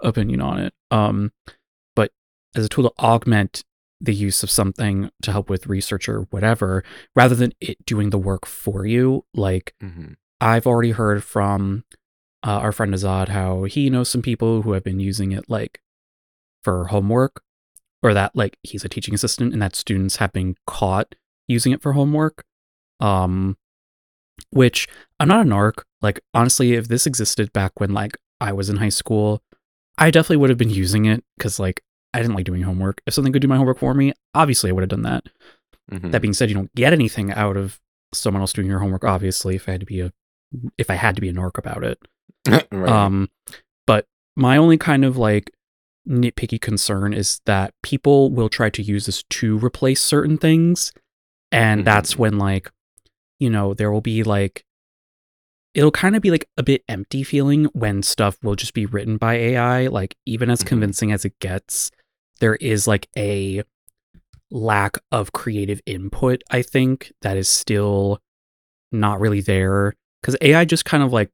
[0.00, 0.74] opinion on it.
[0.90, 1.32] Um
[1.94, 2.12] but
[2.54, 3.64] as a tool to augment
[4.04, 6.84] the use of something to help with research or whatever
[7.16, 11.84] rather than it doing the work for you like hmm I've already heard from
[12.46, 15.80] uh, our friend Azad how he knows some people who have been using it like
[16.62, 17.42] for homework,
[18.02, 21.14] or that like he's a teaching assistant and that students have been caught
[21.48, 22.44] using it for homework.
[23.00, 23.56] Um,
[24.50, 24.86] which
[25.18, 25.82] I'm not a narc.
[26.02, 29.42] Like honestly, if this existed back when like I was in high school,
[29.96, 31.82] I definitely would have been using it because like
[32.14, 33.02] I didn't like doing homework.
[33.06, 35.24] If something could do my homework for me, obviously I would have done that.
[35.90, 37.80] hmm That being said, you don't get anything out of
[38.14, 39.04] someone else doing your homework.
[39.04, 40.12] Obviously, if I had to be a
[40.78, 41.98] if I had to be a narc about it.
[42.70, 42.88] right.
[42.88, 43.28] Um,
[43.86, 45.50] but my only kind of like
[46.08, 50.92] nitpicky concern is that people will try to use this to replace certain things,
[51.50, 51.84] and Mhm.
[51.84, 52.70] that's when like
[53.40, 54.64] you know there will be like
[55.74, 59.16] it'll kind of be like a bit empty feeling when stuff will just be written
[59.16, 59.88] by AI.
[59.88, 60.66] Like even as Mhm.
[60.66, 61.90] convincing as it gets,
[62.44, 63.62] there is like a
[64.50, 66.42] lack of creative input.
[66.50, 68.20] I think that is still
[68.92, 71.30] not really there because AI just kind of like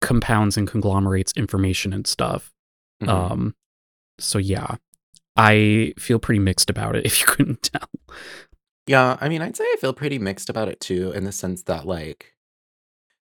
[0.00, 2.52] compounds and conglomerates information and stuff.
[3.00, 3.08] Mhm.
[3.08, 3.54] Um,
[4.18, 4.74] so yeah,
[5.36, 7.04] I feel pretty mixed about it.
[7.06, 7.88] If you couldn't tell,
[8.88, 11.62] Yeah, I mean, I'd say I feel pretty mixed about it too, in the sense
[11.62, 12.34] that like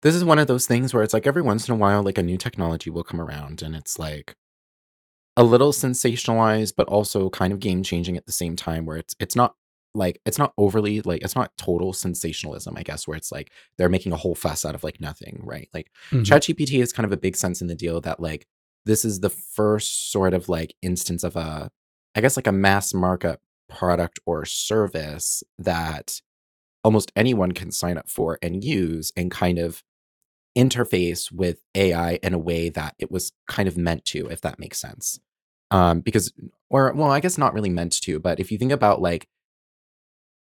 [0.04, 2.20] this is one of those things where it's like every once in a while, like
[2.20, 4.36] a new technology will come around and it's like
[5.40, 9.16] a little sensationalized, but also kind of game changing at the same time, where it's
[9.20, 9.56] it's not
[9.96, 13.90] like it's not overly like it's not total sensationalism, I guess, where it's like they're
[13.90, 15.70] making a whole fuss out of like nothing, right?
[15.74, 16.26] Like Mhm.
[16.26, 18.48] ChatGPT is kind of a big sense in the deal that like
[18.86, 21.72] this is the first sort of like instance of a,
[22.16, 26.22] I guess like a mass market product or service that
[26.84, 29.84] almost anyone can sign up for and use and kind of
[30.58, 34.60] interface with AI in a way that it was kind of meant to, if that
[34.60, 35.20] makes sense.
[35.72, 36.34] Um, because,
[36.70, 39.28] or well, I guess not really meant to, but if you think about like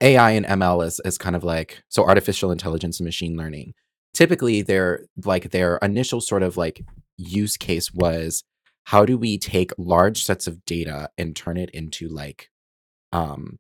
[0.01, 3.73] AI and ML as, as kind of like so artificial intelligence and machine learning,
[4.13, 6.83] typically their like their initial sort of like
[7.17, 8.43] use case was
[8.85, 12.49] how do we take large sets of data and turn it into like
[13.11, 13.57] um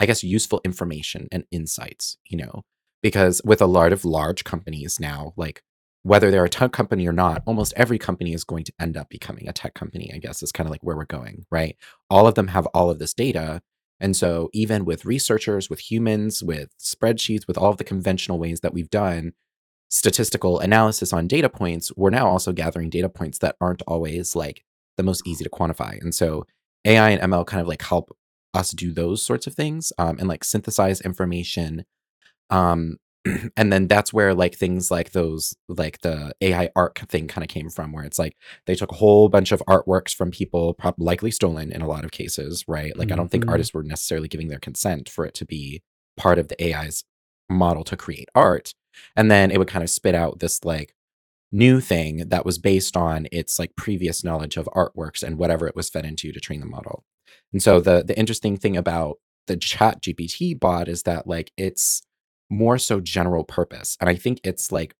[0.00, 2.62] I guess useful information and insights, you know,
[3.02, 5.62] because with a lot of large companies now, like
[6.02, 9.08] whether they're a tech company or not, almost every company is going to end up
[9.08, 11.76] becoming a tech company, I guess is kind of like where we're going, right?
[12.08, 13.62] All of them have all of this data.
[14.00, 18.60] And so, even with researchers, with humans, with spreadsheets, with all of the conventional ways
[18.60, 19.32] that we've done
[19.90, 24.64] statistical analysis on data points, we're now also gathering data points that aren't always like
[24.96, 26.00] the most easy to quantify.
[26.00, 26.46] And so,
[26.84, 28.16] AI and ML kind of like help
[28.54, 31.84] us do those sorts of things um, and like synthesize information
[32.50, 32.96] um
[33.56, 37.48] and then that's where like things like those like the ai art thing kind of
[37.48, 40.94] came from where it's like they took a whole bunch of artworks from people prob-
[40.98, 42.96] likely stolen in a lot of cases right?
[42.96, 43.50] Like i don't think Mhm.
[43.50, 45.82] artists were necessarily giving their consent for it to be
[46.16, 47.04] part of the ai's
[47.50, 48.74] model to create art.
[49.16, 50.94] And then it would kind of spit out this like
[51.52, 55.76] new thing that was based on its like previous knowledge of artworks and whatever it
[55.76, 57.04] was fed into to train the model.
[57.52, 62.02] And so the the interesting thing about the chat gpt bot is that like it's
[62.50, 64.94] more so general purpose and i think it's like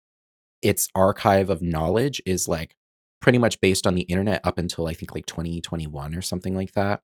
[0.63, 2.75] its archive of knowledge is like
[3.21, 6.73] pretty much based on the internet up until i think like 2021 or something like
[6.73, 7.01] that.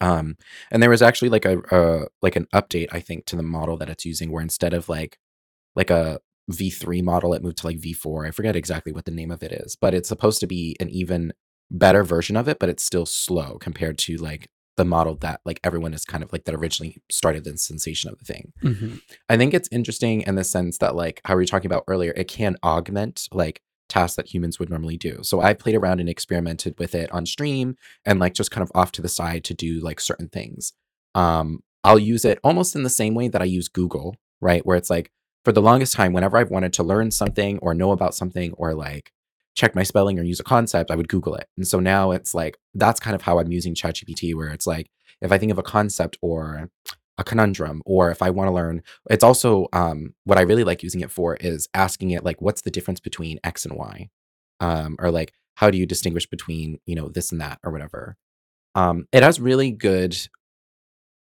[0.00, 0.36] Um
[0.70, 3.76] and there was actually like a uh like an update i think to the model
[3.78, 5.18] that it's using where instead of like
[5.74, 9.30] like a v3 model it moved to like v4 i forget exactly what the name
[9.30, 11.32] of it is but it's supposed to be an even
[11.70, 14.48] better version of it but it's still slow compared to like
[14.78, 18.18] the model that like everyone is kind of like that originally started the sensation of
[18.18, 18.52] the thing.
[18.62, 19.00] Mhm.
[19.28, 22.12] I think it's interesting in the sense that like how we were talking about earlier,
[22.16, 25.18] it can augment like tasks that humans would normally do.
[25.22, 27.76] So I played around and experimented with it on stream
[28.06, 30.72] and like just kind of off to the side to do like certain things.
[31.14, 34.64] Um I'll use it almost in the same way that I use Google, right?
[34.64, 35.10] Where it's like
[35.44, 38.74] for the longest time whenever I've wanted to learn something or know about something or
[38.74, 39.12] like
[39.58, 41.48] check my spelling or use a concept, I would Google it.
[41.56, 44.88] And so now it's like that's kind of how I'm using ChatGPT where it's like
[45.20, 46.70] if I think of a concept or
[47.18, 50.84] a conundrum or if I want to learn it's also um, what I really like
[50.84, 54.08] using it for is asking it like, what's the difference between X and Y,
[54.60, 58.16] um, or like, how do you distinguish between you know this and that or whatever.
[58.76, 60.16] Um, it has really good.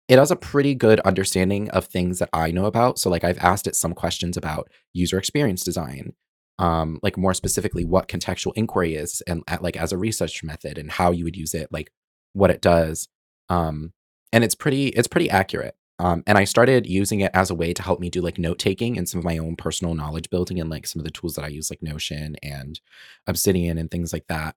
[0.08, 2.98] It has a pretty good understanding of things that I know about.
[2.98, 6.14] So like I've asked it some questions about user experience design,
[6.60, 10.78] um, like more specifically what contextual inquiry is and at, like as a research method
[10.78, 11.92] and how you would use it, like
[12.34, 13.08] what it does.
[13.50, 13.94] Um,
[14.32, 15.76] and it's pretty it's pretty accurate.
[16.00, 18.60] Um, and I started using it as a way to help me do like note
[18.60, 21.36] taking and some of my own personal knowledge building and like some of the tools
[21.36, 22.80] that I use, like Notion and
[23.28, 24.56] Obsidian and things like that.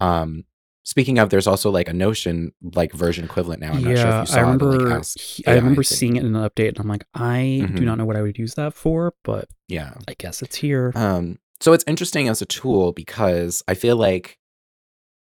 [0.00, 0.44] Um,
[0.86, 3.72] speaking of, there's also like a Notion like version equivalent now.
[3.72, 4.92] I'm not sure if Yeah, you saw I the, like, remember.
[4.98, 7.84] Ask he- I remember seeing it in an update, and I'm like, I do Mhm.
[7.84, 9.94] not know what I would use that for, but Yeah.
[10.08, 10.92] I guess it's here.
[10.94, 14.38] Um, so it's interesting as a tool because I feel like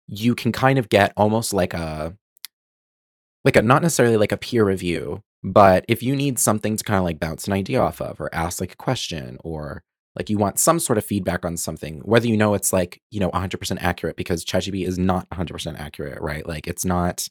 [0.07, 2.15] you can kind of get almost like a
[3.43, 6.97] like a not necessarily like a peer review, but if you need something to kind
[6.99, 9.83] of like bounce an idea off of or ask like a question or
[10.15, 13.19] like you want some sort of feedback on something, whether you know it's like, you
[13.19, 16.45] know, 100% accurate because ChatGPT is not 100% accurate, right?
[16.47, 17.27] Like it's not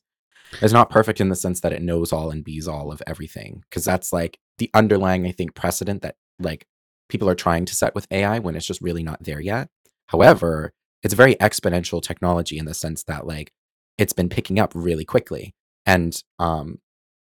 [0.60, 3.62] it's not perfect in the sense that it knows all and bees all of everything
[3.68, 6.66] because that's like the underlying I think precedent that like
[7.08, 9.68] people are trying to set with AI when it's just really not there yet.
[10.06, 10.72] However,
[11.02, 13.52] it's very exponential technology in the sense that like
[13.96, 15.54] it's been picking up really quickly.
[15.86, 16.78] And um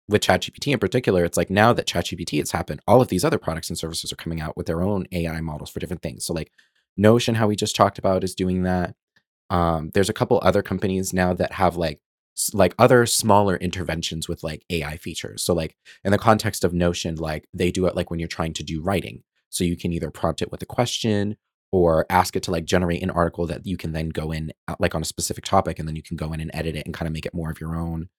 [0.09, 3.37] with ChatGPT in particular, it's like now that ChatGPT has happened, all of these other
[3.37, 6.25] products and services are coming out with their own AI models for different things.
[6.25, 6.51] So like
[6.97, 8.95] Notion, how we just talked about, is doing that.
[9.49, 12.01] Um, there's a couple other companies now that have like
[12.53, 15.43] like other smaller interventions with like AI features.
[15.43, 18.53] So like in the context of Notion, like they do it like when you're trying
[18.53, 19.23] to do writing.
[19.49, 21.37] So you can either prompt it with a question
[21.71, 24.75] or ask it to like generate an article that you can then go in uh,
[24.79, 26.93] like on a specific topic and then you can go in and edit it and
[26.93, 28.09] kind of make it more of your own.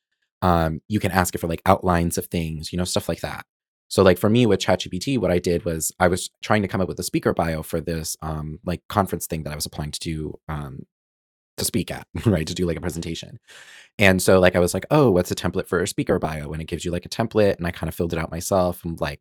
[0.42, 3.44] Um, you can ask it for like outlines of things, you know, stuff like that.
[3.88, 6.80] So like for me with ChatGPT, what I did was I was trying to come
[6.80, 9.90] up with a speaker bio for this um like conference thing that I was applying
[9.92, 10.86] to do um
[11.56, 12.46] to speak at, right?
[12.46, 13.38] To do like a presentation.
[13.98, 16.52] And so like I was like, oh, what's a template for a speaker bio?
[16.52, 18.84] And it gives you like a template, and I kind of filled it out myself
[18.84, 19.20] and like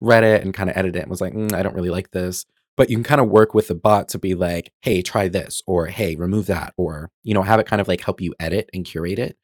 [0.00, 2.10] read it and kind of edited it and was like, "Mm, I don't really like
[2.12, 2.44] this.
[2.76, 5.62] But you can kind of work with the bot to be like, hey, try this,
[5.66, 8.68] or hey, remove that, or you know, have it kind of like help you edit
[8.74, 9.36] and curate it.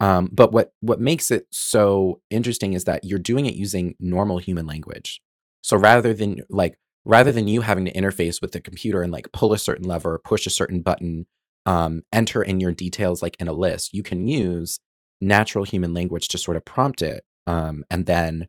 [0.00, 4.38] Um, but what what makes it so interesting is that you're doing it using normal
[4.38, 5.20] human language.
[5.62, 9.32] So rather than like rather than you having to interface with the computer and like
[9.32, 11.26] pull a certain lever, push a certain button,
[11.64, 14.80] um, enter in your details like in a list, you can use
[15.20, 18.48] natural human language to sort of prompt it, um, and then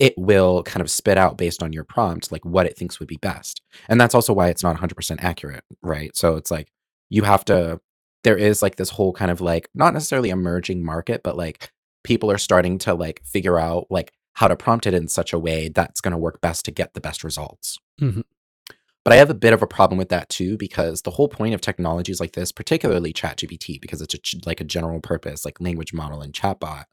[0.00, 3.08] it will kind of spit out based on your prompt like what it thinks would
[3.08, 3.62] be best.
[3.88, 6.14] And that's also why it's not 100% accurate, right?
[6.16, 6.68] So it's like
[7.10, 7.80] you have to
[8.24, 11.70] there is like this whole kind of like not necessarily emerging market, but like
[12.02, 15.38] people are starting to like figure out like how to prompt it in such a
[15.38, 17.78] way that's going to work best to get the best results.
[18.00, 18.24] Mhm.
[19.04, 21.54] But I have a bit of a problem with that too because the whole point
[21.54, 25.92] of technologies like this, particularly ChatGPT, because it's a, like a general purpose like language
[25.92, 26.84] model and chatbot,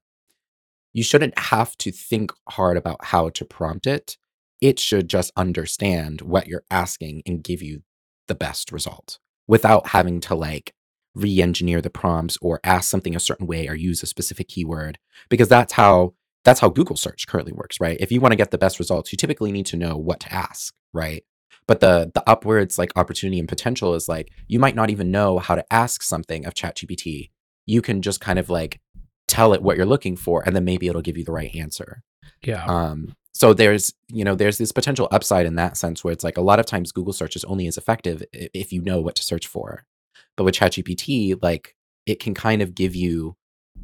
[0.93, 4.17] you shouldn't have to think hard about how to prompt it.
[4.59, 7.83] It should just understand what you're asking and give you
[8.27, 9.17] the best result
[9.47, 10.73] without having to like
[11.15, 14.97] re-engineer the prompts or ask something a certain way or use a specific keyword
[15.29, 17.97] because that's how that's how Google search currently works, right?
[17.99, 20.33] If you want to get the best results, you typically need to know what to
[20.33, 21.23] ask, right?
[21.67, 25.39] But the the upwards like opportunity and potential is like you might not even know
[25.39, 27.29] how to ask something of ChatGPT.
[27.65, 28.79] You can just kind of like
[29.27, 32.03] tell it what you're looking for and then maybe it'll give you the right answer.
[32.43, 32.65] Yeah.
[32.65, 36.37] Um, so there's you know there's this potential upside in that sense where it's like
[36.37, 39.23] a lot of times Google search is only as effective if you know what to
[39.23, 39.85] search for.
[40.41, 41.75] But with ChatGPT, like
[42.07, 43.35] it can kind of give you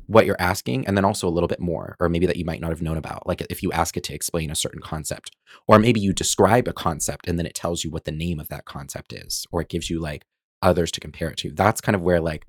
[0.08, 2.60] what you're asking and then also a little bit more or maybe that you might
[2.60, 5.36] not have known about like if you ask it to explain a certain concept
[5.68, 8.48] or maybe you describe a concept and then it tells you what the name of
[8.48, 10.26] that concept is or it gives you like
[10.64, 12.48] others to compare it to that's kind of where like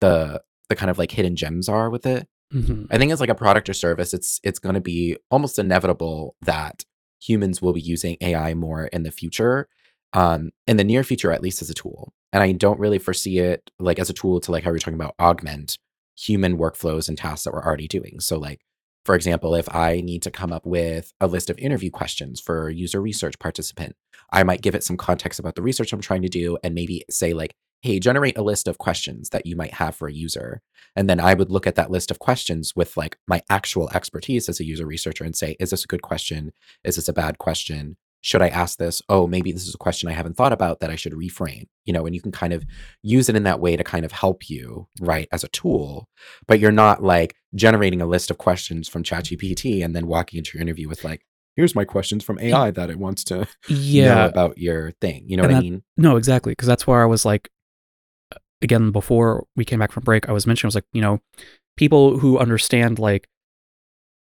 [0.00, 2.86] the the kind of like hidden gems are with it Mhm.
[2.90, 6.34] I think as like a product or service, it's it's going to be almost inevitable
[6.40, 6.84] that
[7.20, 9.68] humans will be using AI more in the future,
[10.14, 12.14] um, in the near future at least as a tool.
[12.32, 14.80] And I don't really foresee it like as a tool to like how we are
[14.80, 15.78] talking about augment
[16.16, 18.20] human workflows and tasks that we're already doing.
[18.20, 18.60] So like
[19.08, 22.68] for example, if I need to come up with a list of interview questions for
[22.68, 23.96] a user research participant,
[24.30, 27.06] I might give it some context about the research I'm trying to do and maybe
[27.08, 30.60] say like, hey, generate a list of questions that you might have for a user.
[30.94, 34.46] And then I would look at that list of questions with like my actual expertise
[34.46, 36.52] as a user researcher and say, is this a good question?
[36.84, 37.96] Is this a bad question?
[38.20, 39.00] Should I ask this?
[39.08, 41.92] Oh, maybe this is a question I haven't thought about that I should reframe, you
[41.92, 42.64] know, and you can kind of
[43.02, 46.08] use it in that way to kind of help you, right, as a tool.
[46.46, 50.56] But you're not like generating a list of questions from ChatGPT and then walking into
[50.56, 51.22] your interview with like,
[51.56, 54.14] here's my questions from AI that it wants to yeah.
[54.14, 55.24] know about your thing.
[55.26, 55.82] You know And what I mean?
[55.96, 56.52] No, exactly.
[56.52, 57.48] Because that's where I was like,
[58.62, 61.20] again, before we came back from break, I was mentioning, I was like, you know,
[61.76, 63.28] people who understand like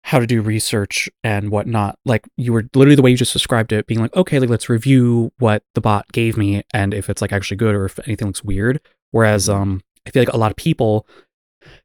[0.08, 3.74] how to do research and whatnot, like you were literally the way you just described
[3.74, 7.22] it, being like, okay, like let's review what the bot gave me and if it's
[7.22, 8.80] like actually good or if anything looks weird.
[9.12, 9.55] Whereas, Mhm.
[9.55, 11.05] um, I feel like a lot of people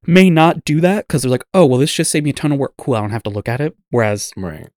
[0.06, 2.52] may not do that because they're like, oh, well, this just saved me a ton
[2.52, 2.74] of work.
[2.78, 3.74] Cool, I don't have to look at it.
[3.90, 4.68] Whereas Right.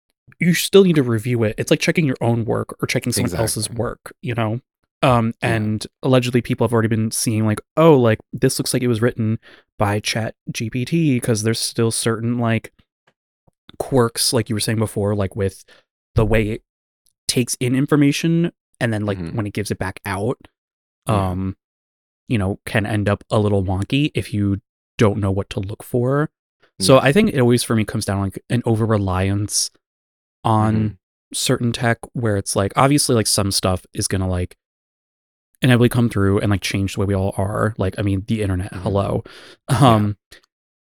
[0.41, 1.55] you still need to review it.
[1.59, 4.61] It's like checking your own work or checking someone else's work, you know?
[5.03, 5.55] Um, Yeah.
[5.57, 9.03] and allegedly people have already been seeing like, oh, like this looks like it was
[9.03, 9.39] written
[9.79, 12.73] by Chat GPT because there's still certain like
[13.79, 15.65] quirks, like you were saying before, like with
[16.15, 16.63] the way it
[17.29, 19.35] takes in information and then like Mhm.
[19.35, 20.39] when it gives it back out,
[21.09, 21.31] Yeah.
[21.31, 21.57] um,
[22.29, 24.61] you know, can end up a little wonky if you
[24.99, 26.31] don't know what to look for.
[26.81, 29.71] So I think it always for me comes down like an over reliance
[30.43, 30.99] on Mhm.
[31.33, 34.57] certain tech where it's like obviously like some stuff is gonna like
[35.63, 37.75] inevitably come through and like change the way we all are.
[37.79, 38.83] Like I mean the internet, Mhm.
[38.83, 39.25] hello.
[39.69, 40.17] Um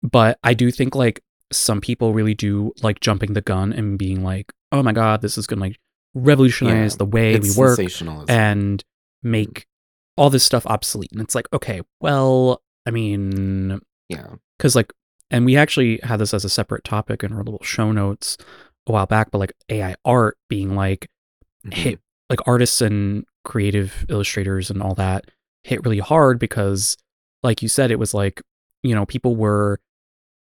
[0.03, 1.23] but I do think like
[1.53, 5.37] some people really do like jumping the gun and being like, oh my god, this
[5.39, 5.79] is gonna like
[6.15, 6.99] revolutionize Yeah.
[6.99, 7.79] the way we work
[8.29, 8.83] and
[9.23, 9.67] make
[10.17, 11.13] all this stuff obsolete.
[11.13, 14.27] And it's like, okay, well, I mean, yeah.
[14.59, 14.93] because like,
[15.31, 18.37] and we actually had this as a separate topic in our little show notes
[18.87, 21.09] a while back, but like AI art being like
[21.67, 21.75] Mhm.
[21.75, 25.25] hit, like artists and creative illustrators and all that
[25.65, 26.97] hit really hard because,
[27.43, 28.43] like you said, it was like,
[28.83, 29.79] you know, people were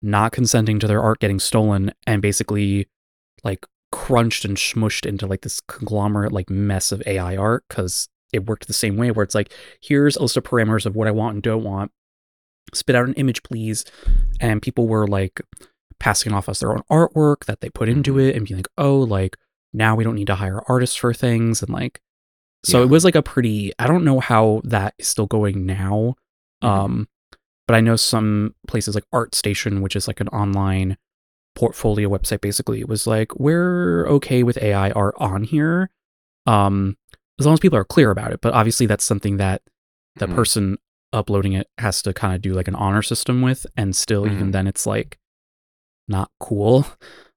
[0.04, 2.88] not consenting to their art getting stolen and basically
[3.43, 8.45] like crunched and smushed into like this conglomerate like mess of AI art because it
[8.47, 11.12] worked the same way where it's like, here's a list of parameters of what I
[11.12, 11.91] want and don't want.
[12.74, 13.86] Spit out an image, please.
[14.39, 15.39] And people were like
[15.99, 18.30] passing off as their own artwork that they put into Mhm.
[18.30, 19.38] it and being like, oh, like
[19.72, 21.62] now we don't need to hire artists for things.
[21.62, 22.01] And like,
[22.66, 22.86] so Yeah.
[22.86, 26.16] it was like a pretty, I don't know how that is still going now.
[26.64, 26.68] Mhm.
[26.68, 27.08] Um,
[27.68, 30.97] but I know some places like ArtStation, which is like an online
[31.55, 35.89] portfolio website, basically, it was like, we're okay with AI art on here.
[36.45, 36.97] Um,
[37.39, 38.41] as long as people are clear about it.
[38.41, 39.61] But obviously that's something that
[40.16, 40.36] the Mhm.
[40.36, 40.78] person
[41.11, 43.66] uploading it has to kind of do like an honor system with.
[43.78, 44.51] And still, even Mhm.
[44.51, 45.18] then it's like
[46.07, 46.86] not cool.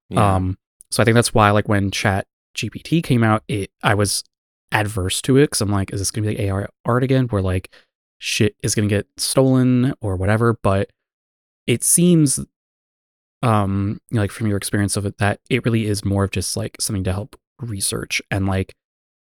[0.09, 0.35] Yeah.
[0.35, 0.57] Um,
[0.91, 4.23] so I think that's why, like, when Chat GPT came out, it I was
[4.71, 7.41] adverse to it because I'm like, is this gonna be like AR art again, where
[7.41, 7.69] like
[8.17, 10.57] shit is gonna get stolen or whatever?
[10.61, 10.91] But
[11.65, 12.39] it seems,
[13.43, 16.77] um, like from your experience of it, that it really is more of just like
[16.79, 18.75] something to help research and like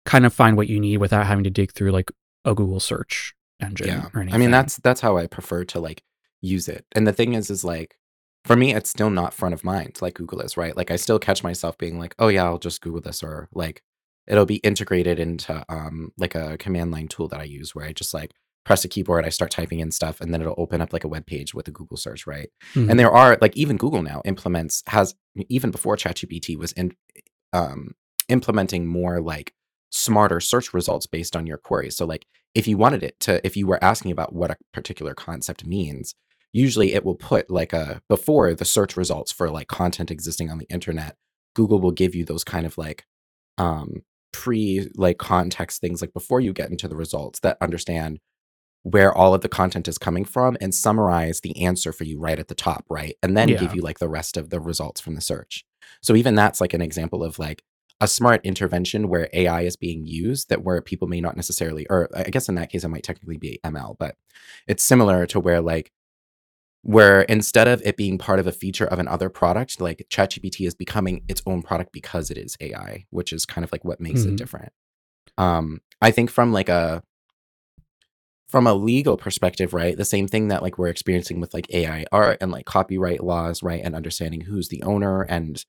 [0.06, 2.12] kind of find what you need without having to dig through like
[2.44, 4.36] a Google search engine yeah or anything.
[4.36, 6.04] i mean that's that's how i prefer to like
[6.42, 7.98] use it and the thing is is like
[8.44, 11.18] for me it's still not front of mind like google is right like i still
[11.20, 13.82] catch myself being like oh yeah i'll just google this or like
[14.28, 17.94] it'll be integrated into um like a command line tool that i use where i
[17.94, 18.32] just like
[18.66, 21.08] press a keyboard i start typing in stuff and then it'll open up like a
[21.08, 22.90] web page with a google search right Mhm.
[22.90, 25.16] and there are like even google now implements has
[25.50, 26.94] even before chatgpt was in
[27.54, 27.92] um
[28.28, 29.54] implementing more like
[29.92, 33.56] smarter search results based on your query so like if you wanted it to if
[33.56, 36.16] you were asking about what a particular concept means
[36.52, 40.58] usually it will put like a before the search results for like content existing on
[40.58, 41.16] the internet
[41.56, 43.06] google will give you those kind of like
[43.58, 44.02] um
[44.34, 48.20] pre like context things like before you get into the results that understand
[48.86, 52.38] where all of the content is coming from and summarize the answer for you right
[52.40, 53.58] at the top right and then Yeah.
[53.58, 55.66] give you like the rest of the results from the search
[56.04, 57.64] so even that's like an example of like
[58.00, 62.10] a smart intervention where AI is being used that where people may not necessarily, or
[62.14, 64.16] I guess in that case, it might technically be ML, but
[64.68, 65.92] it's similar to where like,
[66.82, 70.76] where instead of it being part of a feature of another product, like ChatGPT is
[70.76, 74.22] becoming its own product because it is AI, which is kind of like what makes
[74.26, 74.34] Mhm.
[74.34, 74.74] it different.
[75.38, 77.02] Um, I think from like a,
[78.56, 79.98] from a legal perspective, right?
[79.98, 83.62] The same thing that like we're experiencing with like AI art and like copyright laws,
[83.62, 83.82] right?
[83.84, 85.62] And understanding who's the owner and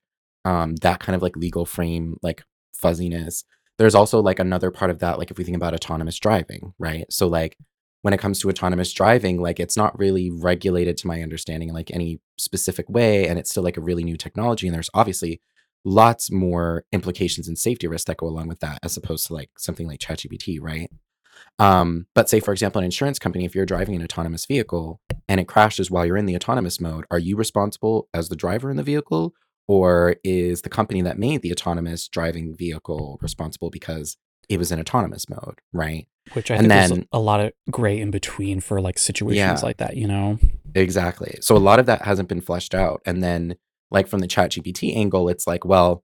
[0.45, 3.43] um, that kind of like legal frame, like fuzziness.
[3.77, 7.03] There's also like another part of that, like if we think about autonomous driving, right?
[7.11, 7.57] So like
[8.03, 11.75] when it comes to autonomous driving, like it's not really regulated to my understanding in
[11.75, 13.27] like any specific way.
[13.27, 14.65] And it's still like a really new technology.
[14.65, 15.41] And there's obviously
[15.83, 19.49] lots more implications and safety risks that go along with that as opposed to like
[19.57, 20.89] something like ChatGPT, right?
[21.59, 25.39] Um, but say, for example, an insurance company, if you're driving an autonomous vehicle and
[25.39, 28.77] it crashes while you're in the autonomous mode, are you responsible as the driver in
[28.77, 29.33] the vehicle?
[29.67, 34.15] Or is the company that made the autonomous driving vehicle responsible because
[34.47, 36.07] it was in autonomous mode, right?
[36.33, 39.37] Which I And think there's then- a lot of gray in between for like situations
[39.61, 39.65] Yeah.
[39.65, 40.39] like that, you know?
[40.73, 41.37] Exactly.
[41.41, 43.01] So a lot of that hasn't been fleshed out.
[43.05, 43.55] And then,
[43.91, 46.03] like from the ChatGPT angle, it's like, well,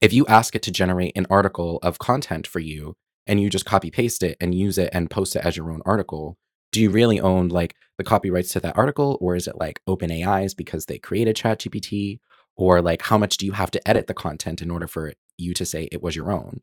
[0.00, 2.94] if you ask it to generate an article of content for you
[3.26, 5.82] and you just copy paste it and use it and post it as your own
[5.86, 6.36] article,
[6.72, 9.16] do you really own like the copyrights to that article?
[9.20, 12.20] Or is it like OpenAI's because they created ChatGPT?
[12.56, 15.54] Or like how much do you have to edit the content in order for you
[15.54, 16.60] to say it was your own?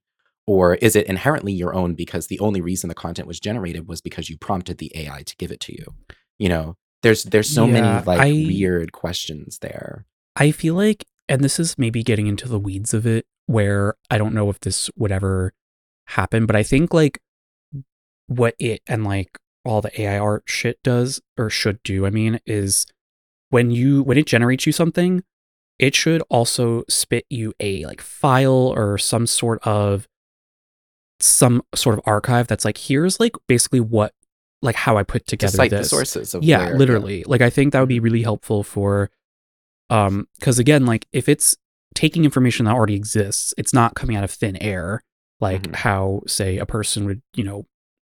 [0.48, 4.02] Or is it inherently your own because the only reason the content was generated was
[4.02, 5.86] because you prompted the AI to give it to you?
[6.40, 10.06] You know, there's there's so Yeah, many like I- weird questions there.
[10.36, 14.18] I feel like, and this is maybe getting into the weeds of it, where I
[14.18, 15.54] don't know if this would ever
[16.08, 17.20] happen, but I think like
[18.28, 22.40] what it and like all the AI art shit does or should do, I mean,
[22.46, 22.86] is
[23.50, 25.24] when you when it generates you something,
[25.80, 30.08] it should also spit you a like file or some sort of
[31.20, 34.14] some sort of archive that's like here's like basically what
[34.64, 35.90] like how I put To together cite the this.
[35.90, 39.12] sources of yeah where- literally like i think that would be really helpful for
[39.92, 41.56] um because again like if it's
[41.94, 45.04] taking information that already exists it's not coming out of thin air
[45.42, 45.76] like Mhm.
[45.76, 47.66] how say a person would you know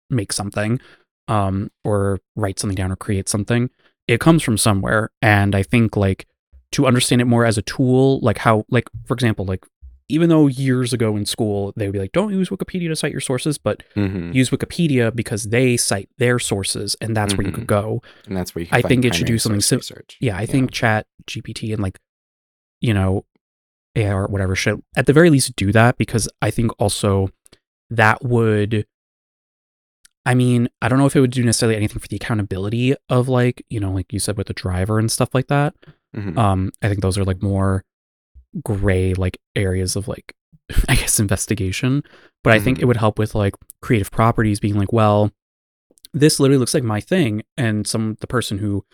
[0.09, 0.79] make something
[1.27, 3.69] um or write something down or create something
[4.07, 5.09] it comes from somewhere.
[5.21, 6.27] And i think like
[6.73, 9.65] to understand it more as a tool like how like for example like
[10.09, 13.11] even though years ago in school they would be like don't use wikipedia to cite
[13.13, 14.33] your sources but Mhm.
[14.35, 18.01] use wikipedia because they cite their sources and that's where you could go.
[18.27, 20.71] And that's where you can I think it should do something similar yeah, I think
[20.71, 21.99] Chat GPT and like,
[22.81, 23.25] you know,
[23.95, 27.29] AI or whatever should at the very least do that because I think also
[27.89, 28.85] that would.
[30.25, 33.27] I mean, I don't know if it would do necessarily anything for the accountability of
[33.27, 35.73] like, you know, like you said with the driver and stuff like that.
[36.15, 36.37] Mhm.
[36.37, 37.83] Um, I think those are like more
[38.63, 40.33] gray like areas of like,
[40.87, 42.03] I guess investigation.
[42.43, 42.83] But I think Mhm.
[42.83, 45.31] it would help with like creative properties being like, well,
[46.13, 48.85] this literally looks like my thing, and some the person who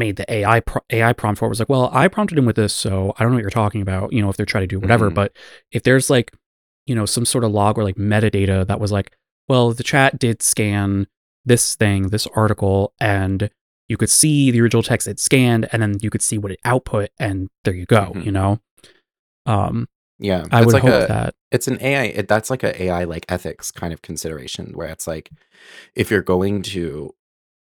[0.00, 2.56] made the AI pro- AI prompt for it was like, well, I prompted him with
[2.56, 4.12] this, so I don't know what you're talking about.
[4.12, 5.14] You know, if they're trying to do whatever, Mhm.
[5.14, 5.32] but
[5.70, 6.32] if there's like,
[6.86, 9.12] you know, some sort of log or like metadata that was like,
[9.48, 11.06] well, the chat did scan
[11.44, 13.50] this thing, this article, and
[13.88, 16.60] you could see the original text it scanned, and then you could see what it
[16.64, 18.12] output, and there you go.
[18.14, 18.24] Mhm.
[18.24, 18.60] You know,
[19.46, 19.88] um,
[20.18, 21.34] yeah, I would like hope a, that.
[21.50, 22.04] it's an AI.
[22.04, 25.30] It, that's like a AI like ethics kind of consideration where it's like
[25.94, 27.14] if you're going to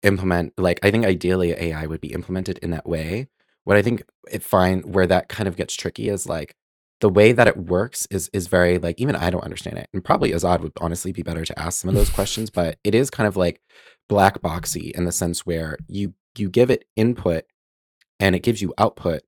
[0.03, 3.29] implement like I think ideally AI would be implemented in that way.
[3.65, 6.55] What I think it find where that kind of gets tricky is like
[7.01, 9.89] the way that it works is is very like even I don't understand it.
[9.93, 12.95] And probably Azad would honestly be better to ask some of those questions, but it
[12.95, 13.61] is kind of like
[14.09, 17.45] black boxy in the sense where you you give it input
[18.19, 19.23] and it gives you output,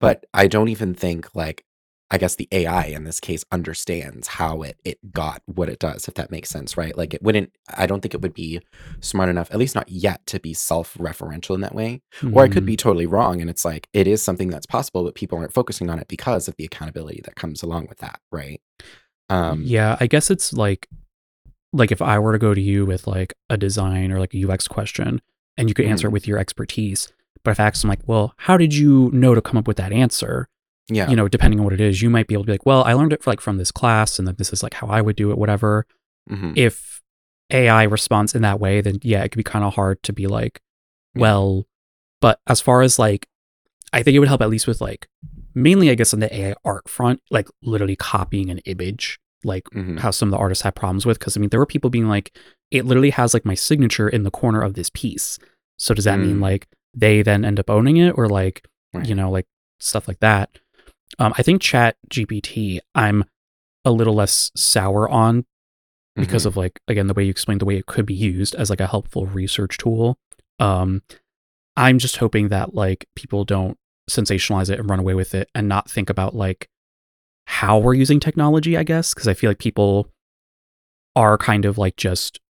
[0.00, 1.64] but I don't even think like
[2.10, 6.06] I guess the AI in this case understands how it it got what it does,
[6.06, 6.96] if that makes sense, right?
[6.96, 8.60] Like it wouldn't I don't think it would be
[9.00, 12.02] smart enough, at least not yet, to be self-referential in that way.
[12.32, 15.04] Or I could Mm, be totally wrong and it's like it is something that's possible,
[15.04, 18.20] but people aren't focusing on it because of the accountability that comes along with that,
[18.30, 18.60] right?
[19.28, 20.88] Um yeah, I guess it's like
[21.72, 24.48] like if I were to go to you with like a design or like a
[24.50, 25.20] UX question
[25.56, 27.12] and you could answer it with your expertise,
[27.44, 29.76] but if I asked them like, well, how did you know to come up with
[29.78, 30.48] that answer?
[30.88, 31.08] Yeah.
[31.10, 32.84] You know, depending on what it is, you might be able to be like, well,
[32.84, 35.16] I learned it like from this class and that this is like how I would
[35.16, 35.86] do it, whatever.
[36.30, 36.56] mhm.
[36.56, 37.02] If
[37.52, 40.26] AI responds in that way, then yeah, it could be kind of hard to be
[40.26, 40.60] like,
[41.14, 41.66] well,
[42.20, 43.26] but as far as like,
[43.92, 45.08] I think it would help at least with like,
[45.54, 49.98] mainly I guess on the AI art front, like literally copying an image, like Mhm.
[50.00, 51.18] how some of the artists have problems with.
[51.20, 52.36] Cause I mean, there were people being like,
[52.70, 55.38] it literally has like my signature in the corner of this piece.
[55.78, 56.42] So does that mean Mm.
[56.42, 59.06] like they then end up owning it or like, Right.
[59.08, 59.46] you know, like
[59.78, 60.50] stuff like that?
[61.18, 63.24] Um, I think Chat GPT, I'm
[63.84, 65.44] a little less sour on
[66.16, 66.46] because Mhm.
[66.46, 68.80] of like again the way you explained the way it could be used as like
[68.80, 70.18] a helpful research tool.
[70.58, 71.02] Um,
[71.76, 73.76] I'm just hoping that like people don't
[74.10, 76.68] sensationalize it and run away with it and not think about like
[77.46, 78.76] how we're using technology.
[78.76, 80.10] I guess because I feel like people
[81.14, 82.40] are kind of like just.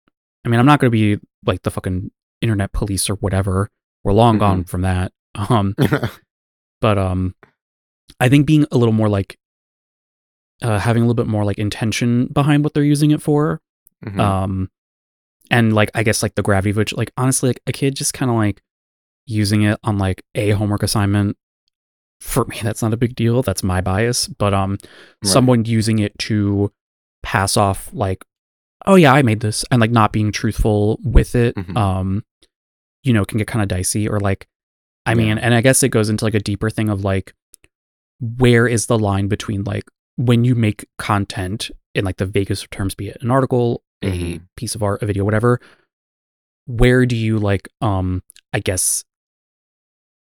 [0.44, 3.68] I mean, I'm not going to be like the fucking internet police or whatever.
[4.04, 5.12] We're long gone from that.
[5.50, 5.74] Um,
[6.80, 7.34] but um
[8.20, 9.38] i think being a little more like
[10.62, 13.60] uh having a little bit more like intention behind what they're using it for
[14.04, 14.18] Mhm.
[14.20, 14.70] um
[15.50, 18.12] and like I guess like the gravity of which like honestly like a kid just
[18.14, 18.62] kind of like
[19.26, 21.36] using it on like a homework assignment
[22.20, 24.80] for me that's not a big deal that's my bias but um Right.
[25.24, 26.72] someone using it to
[27.22, 28.24] pass off like
[28.86, 31.76] oh yeah i made this and like not being truthful with it Mhm.
[31.76, 32.24] um
[33.02, 34.46] you know can get kind of dicey or like
[35.06, 37.34] i mean and i guess it goes into like a deeper thing of like
[38.20, 39.84] where is the line between like
[40.16, 44.06] when you make content in like the vaguest of terms be it an article a
[44.38, 44.42] Mhm.
[44.56, 45.60] piece of art a video whatever
[46.66, 49.04] where do you like um i guess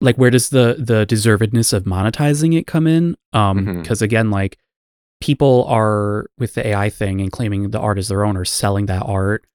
[0.00, 4.58] like where does the the deservedness of monetizing it come in um because again like
[5.20, 8.86] people are with the ai thing and claiming the art is their own or selling
[8.86, 9.46] that art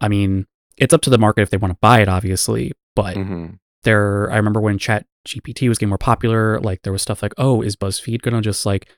[0.00, 3.16] i mean it's up to the market if they want to buy it obviously but
[3.16, 3.58] Mhm.
[3.84, 7.32] there i remember when chat gpt was getting more popular like there was stuff like
[7.38, 8.88] oh is buzzfeed gonna just like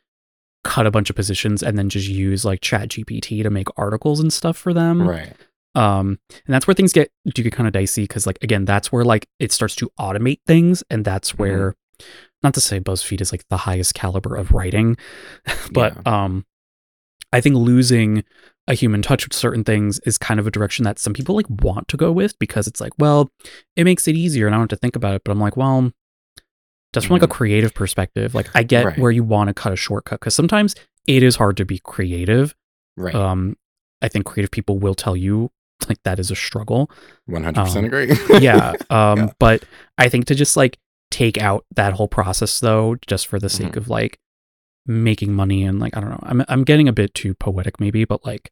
[0.64, 4.18] cut a bunch of positions and then just use like chat gpt to make articles
[4.20, 5.32] and stuff for them Right.
[5.76, 8.90] um and that's where things get do get kind of dicey because like again that's
[8.90, 11.42] where like it starts to automate things and that's Mm-hmm.
[11.42, 11.74] where
[12.42, 14.96] not to say buzzfeed is like the highest caliber of writing
[15.72, 16.44] but um
[17.32, 18.24] i think losing
[18.68, 21.46] a human touch with certain things is kind of a direction that some people like
[21.48, 23.30] want to go with because it's like well
[23.76, 25.56] it makes it easier and i don't have to think about it but i'm like
[25.56, 25.92] well
[26.96, 27.38] just from like a Mhm.
[27.38, 28.98] creative perspective like i get Right.
[28.98, 30.74] where you want to cut a shortcut because sometimes
[31.06, 32.54] it is hard to be creative
[32.96, 33.14] Right.
[33.14, 33.56] um
[34.02, 35.50] i think creative people will tell you
[35.88, 36.90] like that is a struggle
[37.26, 38.16] One hundred percent um, agree.
[38.40, 39.28] yeah um Yeah.
[39.38, 39.64] but
[39.98, 40.78] i think to just like
[41.10, 43.76] take out that whole process though just for the sake Mhm.
[43.76, 44.18] of like
[44.86, 48.04] making money and like i don't know i'm i'm getting a bit too poetic maybe
[48.04, 48.50] but like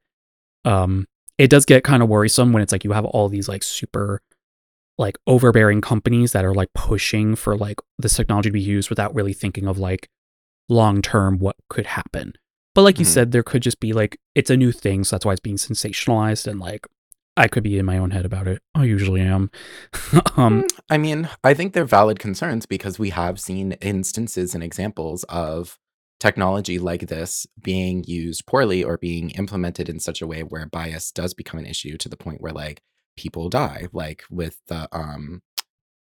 [0.65, 1.07] um
[1.39, 4.21] it does get kind of worrisome when it's like you have all these like super
[4.99, 9.15] like overbearing companies that are like pushing for like this technology to be used without
[9.15, 10.09] really thinking of like
[10.69, 12.33] long term what could happen.
[12.75, 13.09] But like you Mhm.
[13.09, 15.57] said there could just be like it's a new thing so that's why it's being
[15.57, 16.87] sensationalized and like
[17.37, 18.63] i could be in my own head about it.
[18.75, 19.51] I usually am.
[20.37, 24.63] Um Mm, I mean, I think they're valid concerns because we have seen instances and
[24.63, 25.79] examples of
[26.21, 31.11] technology like this being used poorly or being implemented in such a way where bias
[31.11, 32.81] does become an issue to the point where like
[33.17, 35.43] people die, like with the um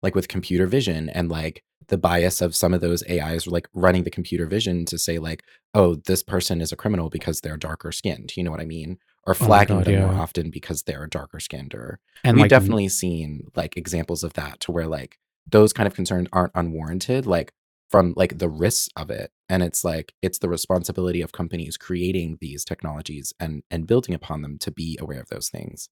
[0.02, 4.04] like with computer vision and like the bias of some of those AIs like running
[4.04, 5.42] the computer vision to say like,
[5.74, 8.36] oh, this person is a criminal because they're darker skinned.
[8.36, 8.98] You know what I mean?
[9.26, 12.50] Or Oh flagging God, them more often because they're darker skinned or and we've like
[12.50, 15.18] definitely seen like examples of that to where like
[15.50, 17.52] those kind of concerns aren't unwarranted like
[17.90, 22.38] from like the risks of it and it's like it's the responsibility of companies creating
[22.40, 25.88] these technologies and and building upon them to be aware of those things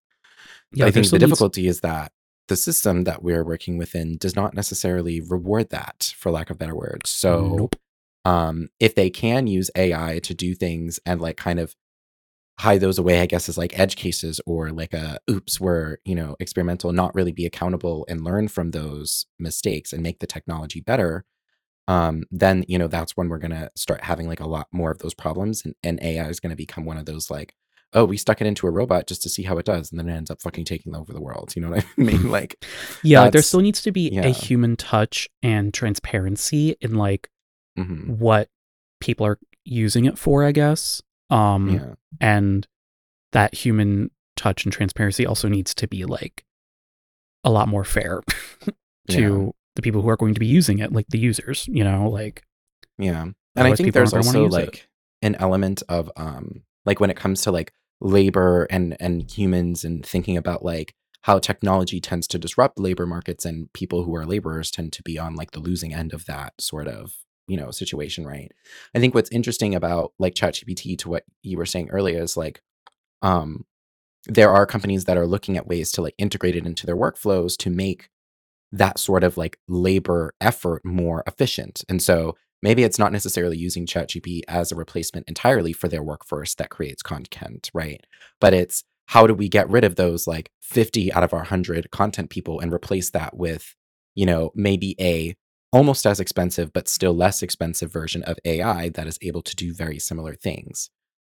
[0.72, 2.12] yeah, i think the still needs- difficulty is that
[2.48, 6.76] the system that we're working within does not necessarily reward that for lack of better
[6.76, 7.76] words so Nope.
[8.24, 11.74] um if they can use ai to do things and like kind of
[12.58, 16.14] hide those away i guess as like edge cases or like a oops where you
[16.14, 20.80] know experimental not really be accountable and learn from those mistakes and make the technology
[20.80, 21.24] better
[21.88, 24.98] um then you know that's when we're gonna start having like a lot more of
[24.98, 27.54] those problems and, and ai is gonna become one of those like
[27.92, 30.08] oh we stuck it into a robot just to see how it does and then
[30.08, 32.64] it ends up fucking taking over the world you know what i mean like
[33.02, 34.26] yeah there still needs to be yeah.
[34.26, 37.28] a human touch and transparency in like
[37.78, 38.48] mhm, what
[39.00, 42.66] people are using it for i guess um yeah and
[43.32, 46.44] that human touch and transparency also needs to be like
[47.44, 48.22] a lot more fair
[49.10, 49.50] to Yeah.
[49.76, 52.42] the people who are going to be using it like the users you know like
[52.98, 53.22] Yeah.
[53.22, 54.52] And I think there's also wanna it.
[54.52, 54.88] like
[55.22, 60.04] an element of um like when it comes to like labor and and humans and
[60.04, 64.70] thinking about like how technology tends to disrupt labor markets and people who are laborers
[64.70, 67.14] tend to be on like the losing end of that sort of
[67.48, 68.52] you know situation right?
[68.94, 72.62] I think what's interesting about like chatgpt to what you were saying earlier is like
[73.22, 73.64] um
[74.26, 77.56] there are companies that are looking at ways to like integrate it into their workflows
[77.58, 78.10] to make
[78.72, 81.84] that sort of like labor effort more efficient.
[81.88, 86.56] And so maybe it's not necessarily using ChatGPT as a replacement entirely for their workforce
[86.56, 88.04] that creates content, right?
[88.40, 91.92] But it's how do we get rid of those like 50 out of our 100
[91.92, 93.76] content people and replace that with,
[94.16, 95.36] you know, maybe a
[95.70, 99.72] almost as expensive but still less expensive version of AI that is able to do
[99.72, 100.90] very similar things.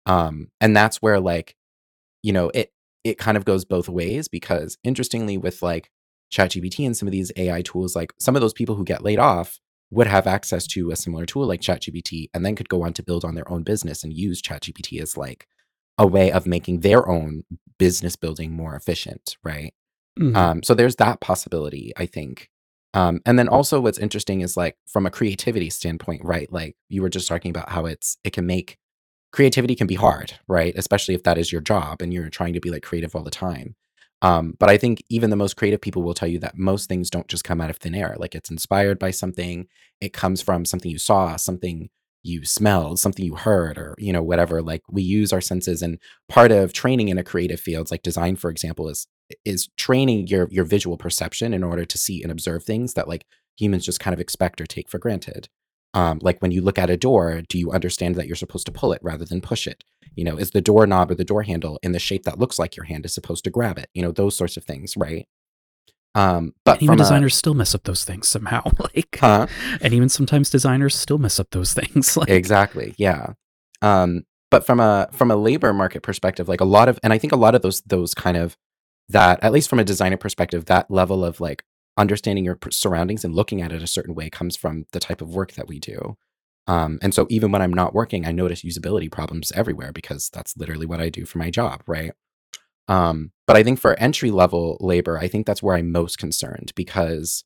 [0.05, 1.57] Um and that's where like
[2.23, 2.71] you know, it
[3.03, 5.91] it kind of goes both ways because interestingly with like
[6.31, 9.19] ChatGPT and some of these AI tools like some of those people who get laid
[9.19, 9.59] off
[9.91, 13.03] would have access to a similar tool like ChatGPT and then could go on to
[13.03, 15.47] build on their own business and use ChatGPT as like
[15.97, 17.43] a way of making their own
[17.79, 19.73] business building more efficient, right?
[20.19, 20.35] mhm.
[20.35, 22.49] Um, so there's that possibility, I think.
[22.93, 26.51] Um, and then also what's interesting is like from a creativity standpoint, right?
[26.51, 28.77] Like you were just talking about how it's it can make
[29.31, 30.73] creativity can be hard, right?
[30.77, 33.31] Especially if that is your job and you're trying to be like creative all the
[33.31, 33.75] time.
[34.21, 37.09] Um, but I think even the most creative people will tell you that most things
[37.09, 38.15] don't just come out of thin air.
[38.17, 39.67] Like it's inspired by something,
[40.01, 41.89] it comes from something you saw, something
[42.23, 44.61] you smelled, something you heard, or you know, whatever.
[44.61, 48.35] Like we use our senses, and part of training in a creative field, like design,
[48.35, 49.07] for example, is
[49.45, 53.25] is training your your visual perception in order to see and observe things that like
[53.57, 55.47] humans just kind of expect or take for granted.
[55.93, 58.71] Um, like when you look at a door, do you understand that you're supposed to
[58.71, 59.83] pull it rather than push it?
[60.15, 62.75] You know, is the doorknob or the door handle in the shape that looks like
[62.75, 63.89] your hand is supposed to grab it?
[63.93, 65.27] You know, those sorts of things, right?
[66.15, 68.63] Um, but and even from a- designers still mess up those things somehow.
[68.95, 69.47] like, huh?
[69.81, 72.17] and even sometimes designers still mess up those things.
[72.17, 73.33] Like, exactly yeah
[73.81, 77.17] um but from a from a labor market perspective like a lot of and i
[77.17, 78.57] think a lot of those those kind of
[79.09, 81.63] that at least from a designer perspective that level of like
[81.97, 85.35] understanding your surroundings and looking at it a certain way comes from the type of
[85.35, 86.17] work that we do.
[86.67, 90.55] Um and so even when i'm not working i notice usability problems everywhere because that's
[90.57, 92.11] literally what i do for my job right?
[92.87, 96.71] Um but i think for entry level labor i think that's where i'm most concerned
[96.75, 97.43] because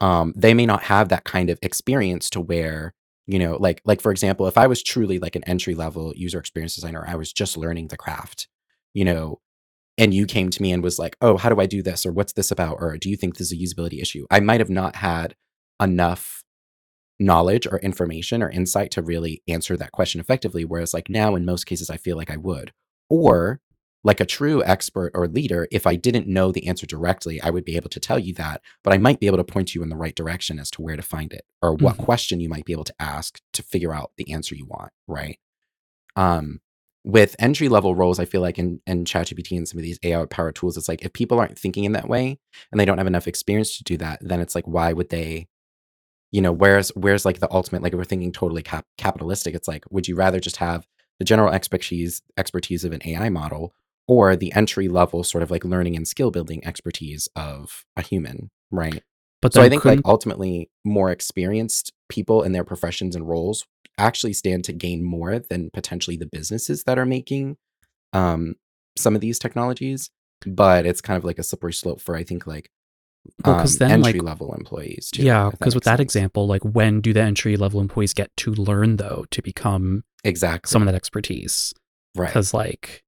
[0.00, 2.94] um they may not have that kind of experience to where
[3.26, 6.38] you know like like for example if i was truly like an entry level user
[6.38, 8.48] experience designer i was just learning the craft
[8.94, 9.40] you know
[9.98, 12.12] and you came to me and was like oh how do i do this or
[12.12, 14.26] what's this about or do you think this is a usability issue?
[14.30, 15.34] I might have not had
[15.80, 16.42] enough
[17.20, 21.44] knowledge or information or insight to really answer that question effectively whereas like now in
[21.44, 22.72] most cases i feel like i would.
[23.08, 23.60] Or
[24.06, 27.64] like a true expert or leader if i didn't know the answer directly i would
[27.64, 29.88] be able to tell you that but i might be able to point you in
[29.90, 32.04] the right direction as to where to find it or what Mhm.
[32.04, 35.38] question you might be able to ask to figure out the answer you want right?
[36.16, 36.60] Um
[37.04, 40.24] with entry level roles i feel like in, in chatgpt and some of these ai
[40.26, 42.38] powered tools it's like if people aren't thinking in that way
[42.72, 45.46] and they don't have enough experience to do that then it's like why would they
[46.32, 49.68] you know where's where's like the ultimate like if we're thinking totally cap- capitalistic it's
[49.68, 50.86] like would you rather just have
[51.18, 53.72] the general expertise expertise of an ai model
[54.08, 58.50] or the entry level sort of like learning and skill building expertise of a human
[58.70, 59.02] right?
[59.40, 63.66] But so i think like ultimately more experienced people in their professions and roles
[63.98, 67.56] actually stand to gain more than potentially the businesses that are making
[68.12, 68.54] um
[68.96, 70.10] some of these technologies
[70.46, 72.70] but it's kind of like a slippery slope for i think like
[73.44, 76.62] Well, um, then, like- entry level employees too yeah, because with makes that example, like
[76.62, 80.86] when do the entry level employees get to learn though to become exactly some of
[80.86, 81.72] that expertise?
[82.14, 82.26] right.
[82.28, 83.02] Because like,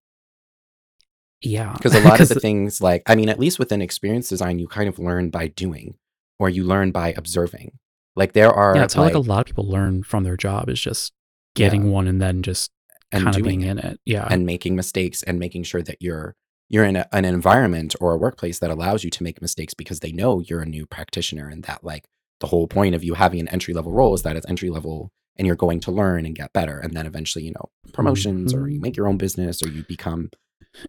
[1.43, 4.59] yeah, because a lot of the things like i mean at least within experience design
[4.59, 5.95] you kind of learn by doing
[6.39, 7.79] or you learn by observing
[8.17, 10.37] like there are yeah, it's how like, like, a lot of people learn from their
[10.37, 11.13] job is just
[11.55, 12.71] getting one and then just
[13.13, 13.71] and kind of doing being it.
[13.71, 14.01] in it.
[14.05, 16.35] Yeah, and making mistakes and making sure that you're
[16.69, 20.01] you're in a, an environment or a workplace that allows you to make mistakes because
[20.01, 22.09] they know you're a new practitioner and that like
[22.41, 25.11] the whole point of you having an entry level role is that it's entry level
[25.37, 27.93] and you're going to learn and get better and then eventually you know mm-hmm.
[27.93, 30.31] promotions or you make your own business or you become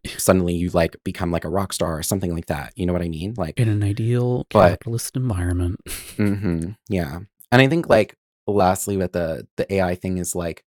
[0.06, 3.02] suddenly you like become like a rock star or something like that you know what
[3.02, 5.78] i mean like in an ideal But- capitalist environment.
[6.18, 7.20] hmm Yeah,
[7.52, 8.16] and I think like
[8.48, 10.64] lastly with the the AI thing is like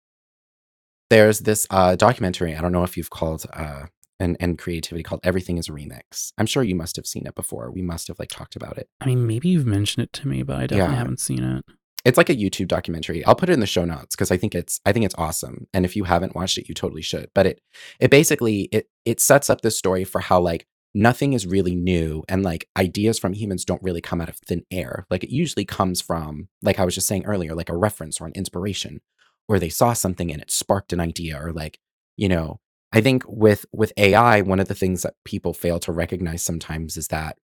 [1.11, 2.55] there's this uh documentary.
[2.57, 3.87] I don't know if you've called uh
[4.21, 6.33] and and creativity called Everything is a Remix.
[6.39, 7.71] I'm sure you must have seen it before.
[7.71, 8.89] We must have like talked about it.
[9.01, 10.99] I mean, maybe you've mentioned it to me, but I definitely Yeah.
[10.99, 11.65] haven't seen it.
[12.05, 13.25] It's like a YouTube documentary.
[13.25, 15.67] I'll put it in the show notes because I think it's I think it's awesome.
[15.75, 17.31] And if you haven't watched it, you totally should.
[17.35, 17.61] But it
[17.99, 22.25] it basically it it sets up this story for how like nothing is really new
[22.29, 25.07] and like ideas from humans don't really come out of thin air.
[25.11, 28.27] Like it usually comes from like I was just saying earlier, like a reference or
[28.27, 29.01] an inspiration,
[29.49, 31.79] or they saw something and it sparked an idea, or like
[32.17, 32.61] you know.
[32.93, 36.97] I think with with AI, one of the things that people fail to recognize sometimes
[36.97, 37.37] is that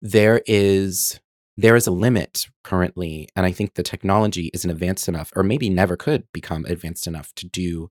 [0.00, 1.20] there is
[1.56, 5.68] there is a limit currently and i think the technology isn't advanced enough or maybe
[5.68, 7.90] never could become advanced enough to do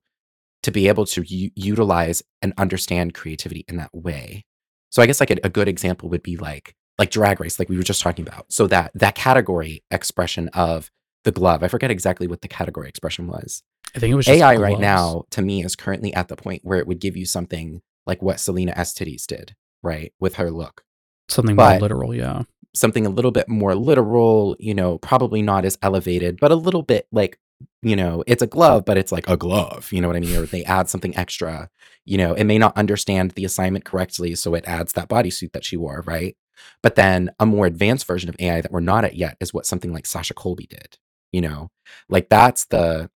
[0.62, 4.44] to be able to u- utilize and understand creativity in that way.
[4.90, 7.68] So i guess like a, a good example would be like like drag race like
[7.68, 8.52] we were just talking about.
[8.52, 10.90] So that that category expression of
[11.24, 13.62] the glove i forget exactly what the category expression was.
[13.94, 16.62] I think it was just ai right now to me is currently at the point
[16.64, 20.82] where it would give you something like what Salina EsTitties did right with her look.
[21.28, 22.14] Something more literal.
[22.14, 22.42] Yeah,
[22.74, 26.82] something a little bit more literal, you know, probably not as elevated, but a little
[26.82, 27.38] bit like,
[27.82, 30.36] you know, it's a glove, but it's like a glove, you know what I mean?
[30.36, 31.68] Or they add something extra,
[32.04, 35.64] you know, it may not understand the assignment correctly, so it adds that bodysuit that
[35.64, 36.36] she wore, right?
[36.82, 39.66] But then a more advanced version of AI that we're not at yet is what
[39.66, 40.98] something like Sasha Colby did,
[41.32, 41.70] you know?
[42.08, 43.10] Like that's the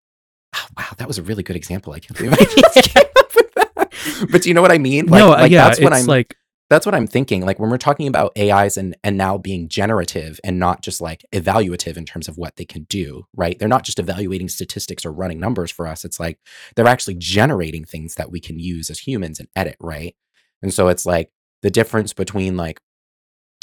[0.55, 1.93] oh, wow, that was a really good example.
[1.93, 2.43] I can't believe I
[2.73, 4.29] just came up with that.
[4.31, 5.07] But do you know what I mean?
[5.07, 6.35] Like, no, uh, like yeah, that's what I'm like
[6.73, 7.45] that's what I'm thinking.
[7.45, 11.25] Like when we're talking about AIs and and now being generative and not just like
[11.31, 13.57] evaluative in terms of what they can do, right?
[13.57, 16.03] They're not just evaluating statistics or running numbers for us.
[16.03, 16.39] It's like
[16.75, 20.15] they're actually generating things that we can use as humans and edit, right?
[20.61, 22.79] And so it's like the difference between like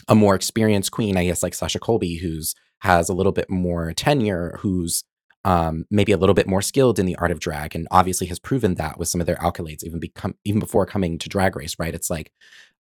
[0.08, 3.92] a more experienced queen, I guess like Sasha Colby, who's has a little bit more
[3.92, 5.04] tenure, who's
[5.44, 8.38] um, maybe a little bit more skilled in the art of drag, and obviously has
[8.38, 11.76] proven that with some of their accolades, even become even before coming to Drag Race,
[11.78, 11.94] right?
[11.94, 12.30] It's like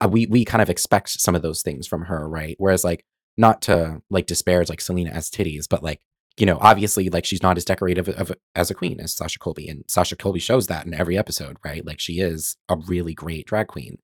[0.06, 2.56] we we kind of expect some of those things from her, right?
[2.58, 3.04] Whereas like
[3.36, 6.00] not to like disparage like Salina EsTitties, but like
[6.36, 9.68] you know, obviously like she's not as decorative of, as a queen as Sasha Colby,
[9.68, 11.86] and Sasha Colby shows that in every episode, right?
[11.86, 13.98] Like she is a really great drag queen.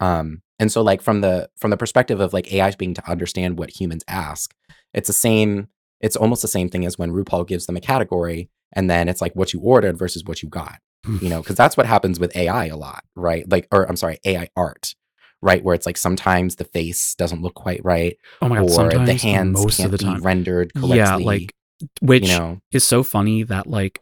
[0.00, 3.58] Um, and so like from the from the perspective of like AI being to understand
[3.58, 4.54] what humans ask,
[4.92, 5.68] it's the same.
[6.00, 9.20] It's almost the same thing as when RuPaul gives them a category, and then it's
[9.20, 10.80] like what you ordered versus what you got.
[11.20, 13.48] you know, because that's what happens with AI a lot, right?
[13.50, 14.94] Like, or I'm sorry, AI art
[15.42, 15.62] right?
[15.62, 18.72] Where it's like sometimes the face doesn't look quite right, Oh my god, or the
[18.74, 20.22] sometimes hands most can't of the be time.
[20.22, 20.96] rendered correctly.
[20.98, 21.54] Yeah, like
[22.00, 24.00] which you know, is so funny that like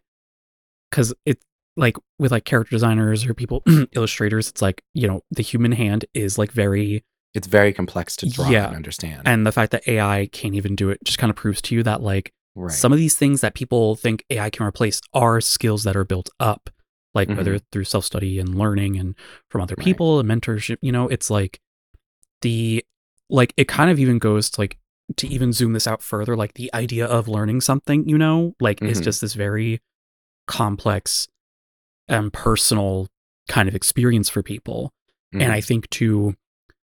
[0.93, 1.43] cuz it
[1.77, 3.63] like with like character designers or people
[3.93, 8.29] illustrators it's like, you know, the human hand is like very it's very complex to
[8.29, 8.67] draw Yeah.
[8.67, 9.23] and understand.
[9.25, 11.83] and the fact that AI can't even do it just kind of proves to you
[11.85, 12.73] that like right.
[12.73, 16.29] some of these things that people think AI can replace are skills that are built
[16.41, 16.69] up,
[17.15, 19.15] like whether through self study and learning and
[19.49, 19.85] from other Right.
[19.85, 20.77] people and mentorship.
[20.81, 21.61] You know, it's like
[22.43, 22.85] the
[23.29, 24.79] like it kind of even goes to like
[25.17, 28.81] to even zoom this out further, like the idea of learning something, you know, like
[28.83, 29.05] is Mhm.
[29.05, 29.81] just this very
[30.47, 31.29] complex
[32.09, 33.09] and personal
[33.49, 34.93] kind of experience for people.
[35.35, 35.43] Mhm.
[35.43, 36.37] And I think to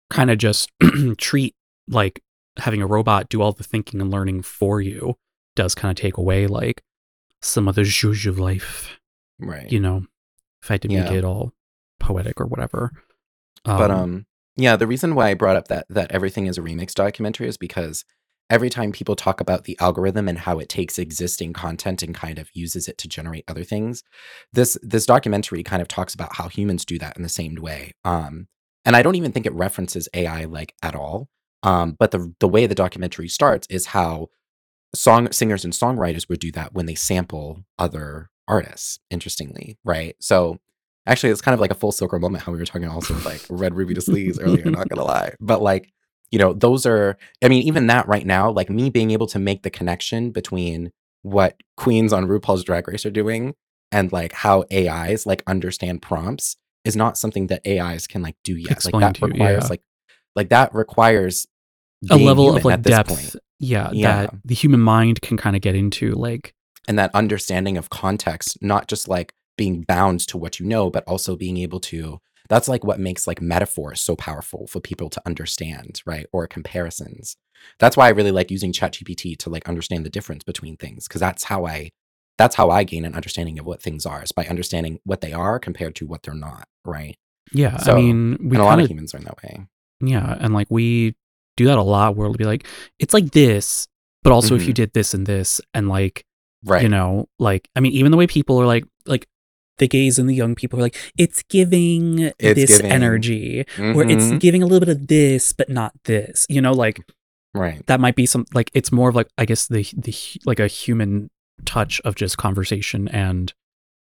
[0.09, 0.69] kind of just
[1.17, 1.55] treat
[1.87, 2.21] like
[2.57, 5.15] having a robot do all the thinking and learning for you
[5.55, 6.81] does kind of take away like
[7.41, 8.98] some of the zhuzh of life,
[9.39, 9.71] right.
[9.71, 10.05] you know,
[10.61, 11.53] if I had to make it all
[11.99, 12.91] poetic or whatever.
[13.65, 14.25] but um
[14.55, 17.57] yeah the reason why i brought up that that everything is a remix documentary is
[17.57, 18.05] because
[18.49, 22.39] every time people talk about the algorithm and how it takes existing content and kind
[22.39, 24.01] of uses it to generate other things
[24.53, 27.91] this this documentary kind of talks about how humans do that in the same way
[28.05, 28.47] um
[28.85, 31.27] and i don't even think it references ai like at all
[31.63, 34.27] um but the the way the documentary starts is how
[34.95, 40.59] song singers and songwriters would do that when they sample other artists interestingly right so
[41.05, 43.41] actually it's kind of like a full circle moment how we were talking also like
[43.49, 45.91] Red Ruby Da Sleeze earlier not gonna lie but like
[46.31, 49.39] you know those are i mean even that right now like me being able to
[49.39, 50.91] make the connection between
[51.21, 53.53] what queens on rupaul's drag race are doing
[53.91, 58.55] and like how ais like understand prompts is not something that ais can like do
[58.55, 59.69] yet Explain like that to requires yeah.
[59.69, 59.81] like
[60.35, 61.47] like that requires
[62.09, 63.35] a level of like depth.
[63.59, 64.25] Yeah, Yeah.
[64.25, 66.53] that the human mind can kind of get into like
[66.89, 71.03] and that understanding of context not just like being bound to what you know but
[71.05, 72.19] also being able to
[72.49, 77.37] that's like what makes like metaphors so powerful for people to understand right or comparisons.
[77.77, 81.21] That's why i really like using ChatGPT to like understand the difference between things because
[81.21, 81.91] that's how i
[82.37, 85.33] that's how i gain an understanding of what things are is by understanding what they
[85.33, 87.17] are compared to what they're not right?
[87.51, 89.65] Yeah, So, I mean, we and a lot of humans are in that way.
[90.01, 91.15] Yeah, and like we
[91.57, 92.65] do that a lot where it'll be like
[92.99, 93.87] it's like this,
[94.23, 96.28] but also if you did this and this and like Mm-hmm.
[96.63, 99.27] Right you know like i mean even the way people are like like
[99.77, 104.03] the gays and the young people are like it's giving It's this giving- energy or
[104.03, 104.39] it's Mhm.
[104.39, 106.99] giving a little bit of this but not this you know like
[107.53, 110.13] right that might be some like it's more of like i guess the the
[110.45, 111.29] like a human
[111.65, 113.53] touch of just conversation and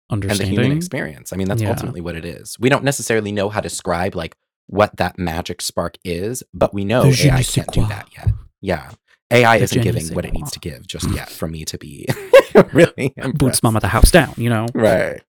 [0.10, 1.34] and the understanding human experience.
[1.34, 1.68] I mean, that's Yeah.
[1.72, 2.56] ultimately what it is.
[2.62, 4.36] We don't necessarily know how to describe like
[4.68, 8.30] what that magic spark is, but we know AI can't do that yet.
[8.62, 8.92] Yeah.
[9.32, 12.08] AI The isn't giving what it needs to give just yet for me to be
[12.74, 13.64] really boots impressed.
[13.64, 15.22] mama the house down you know Right.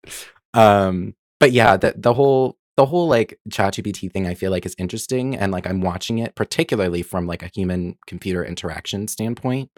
[0.55, 4.75] Um, but yeah, the the whole the whole like ChatGPT thing I feel like is
[4.79, 9.71] interesting and like I'm watching it particularly from like a human computer interaction standpoint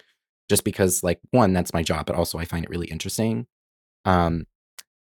[0.49, 3.47] just because like one that's my job but also I find it really interesting.
[4.05, 4.47] Um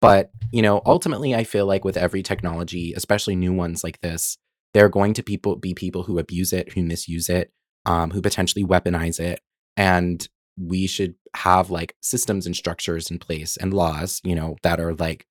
[0.01, 4.38] but you know ultimately I feel like with every technology especially new ones like this
[4.74, 7.51] there are going to people be people who abuse it, who misuse it,
[7.88, 9.39] um who potentially weaponize it
[9.75, 10.27] and
[10.57, 14.93] we should have like systems and structures in place and laws, you know, that are
[14.95, 15.27] like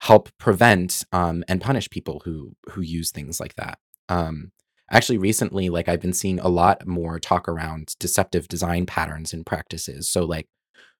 [0.00, 3.78] help prevent um, and punish people who who use things like that.
[4.08, 4.52] Um,
[4.90, 9.46] actually, recently, like I've been seeing a lot more talk around deceptive design patterns and
[9.46, 10.08] practices.
[10.08, 10.48] So, like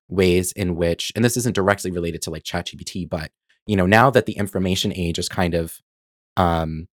[0.08, 3.30] ways in which, and this isn't directly related to like ChatGPT, but
[3.66, 5.78] you know, now that the information age is kind of,
[6.36, 6.88] um,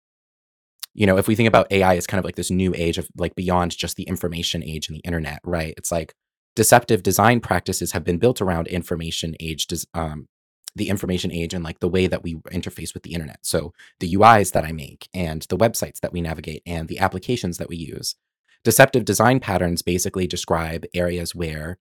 [0.96, 3.08] you know, if we think about AI as kind of like this new age of
[3.18, 5.74] like beyond just the information age and the internet, right?
[5.78, 6.14] It's like
[6.56, 10.28] deceptive design practices have been built around information age um,
[10.74, 13.40] the information age and like the way that we interface with the internet.
[13.44, 17.58] So the UIs that I make and the websites that we navigate and the applications
[17.58, 18.16] that we use.
[18.64, 21.78] Deceptive design patterns basically describe areas where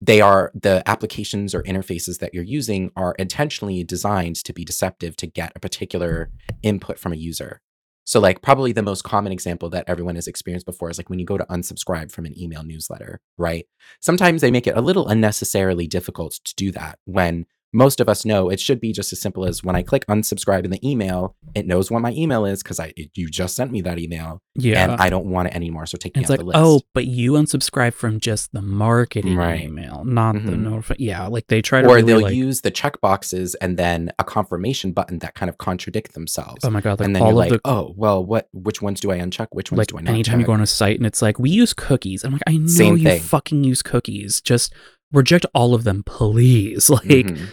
[0.00, 5.14] they are the applications or interfaces that you're using are intentionally designed to be deceptive
[5.16, 6.30] to get a particular
[6.62, 7.60] input from a user.
[8.04, 11.18] So like probably the most common example that everyone has experienced before is like when
[11.18, 13.66] you go to unsubscribe from an email newsletter, right?
[14.00, 18.24] Sometimes they make it a little unnecessarily difficult to do that when most of us
[18.24, 21.36] know it should be just as simple as when I click unsubscribe in the email,
[21.54, 24.42] it knows what my email is because I it- you just sent me that email
[24.56, 24.82] Yeah.
[24.90, 25.86] and I don't want it anymore.
[25.86, 26.58] So take me it's off like, the list.
[26.58, 29.62] oh, but you unsubscribe from just the marketing Right.
[29.62, 30.62] email, not the Mhm.
[30.62, 30.94] notify.
[30.98, 34.10] Yeah, like they try to or really they'll like, use the check boxes and then
[34.18, 36.64] a confirmation button that kind of contradict themselves.
[36.64, 38.48] oh my god, like and then you're like, the oh, well, what?
[38.52, 39.48] Which ones do I uncheck?
[39.52, 41.38] Which ones like do I not anytime you go on a site and it's like
[41.38, 42.24] we use cookies.
[42.24, 43.20] I'm like, I know Same you thing.
[43.20, 44.40] fucking use cookies.
[44.40, 44.72] Just
[45.12, 46.88] reject all of them, please.
[46.90, 47.48] Like, Mhm.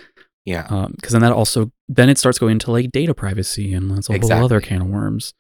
[0.48, 3.92] Yeah, um, because then that also then it starts going into like data privacy and
[3.92, 5.34] that's a whole other can of worms.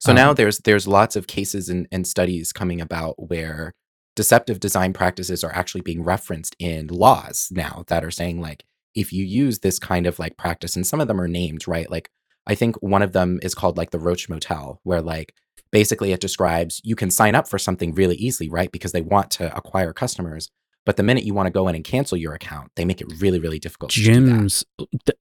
[0.00, 3.72] So now Um, there's there's lots of cases and, and studies coming about where
[4.14, 8.64] deceptive design practices are actually being referenced in laws now that are saying like
[8.94, 11.90] if you use this kind of like practice and some of them are named right?
[11.90, 12.10] Like
[12.46, 15.32] I think one of them is called like the Roach Motel where like
[15.72, 18.70] basically it describes you can sign up for something really easily right?
[18.70, 20.50] Because they want to acquire customers
[20.86, 23.06] but the minute you want to go in and cancel your account they make it
[23.20, 24.20] really really difficult to do that.
[24.20, 24.64] gyms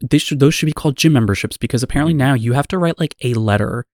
[0.10, 3.00] th- should those should be called gym memberships because apparently now you have to write
[3.00, 3.86] like a letter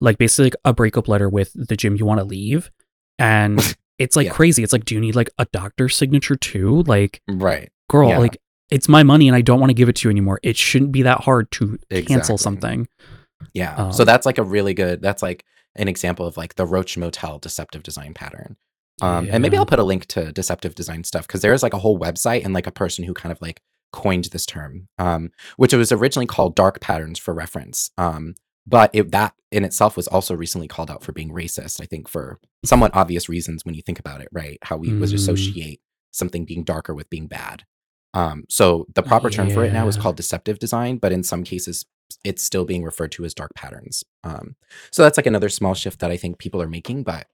[0.00, 2.70] like basically like a breakup letter with the gym you want to leave
[3.18, 4.32] and it's like Yeah.
[4.32, 8.18] crazy it's like do you need like a doctor's signature too like right girl Yeah.
[8.18, 8.36] like
[8.70, 10.92] it's my money and i don't want to give it to you anymore it shouldn't
[10.92, 12.86] be that hard to cancel something
[13.54, 13.90] Yeah.
[13.90, 16.96] so Um, that's like a really good that's like an example of like the Roach
[16.98, 18.56] Motel deceptive design pattern.
[19.00, 21.74] Um and maybe I'll put a link to deceptive design stuff because there is like
[21.74, 23.60] a whole website and like a person who kind of like
[23.92, 24.88] coined this term.
[24.98, 27.90] Um which it was originally called dark patterns for reference.
[27.98, 28.34] Um
[28.66, 32.06] but it, that in itself was also recently called out for being racist, I think
[32.06, 34.58] for somewhat obvious reasons when you think about it, right?
[34.62, 35.14] How we would Mm.
[35.14, 35.80] associate
[36.10, 37.64] something being darker with being bad.
[38.12, 41.44] Um, so the proper term for it now is called deceptive design, but in some
[41.44, 41.86] cases
[42.24, 44.02] it's still being referred to as dark patterns.
[44.24, 44.56] Um,
[44.90, 47.26] so that's like another small shift that I think people are making, but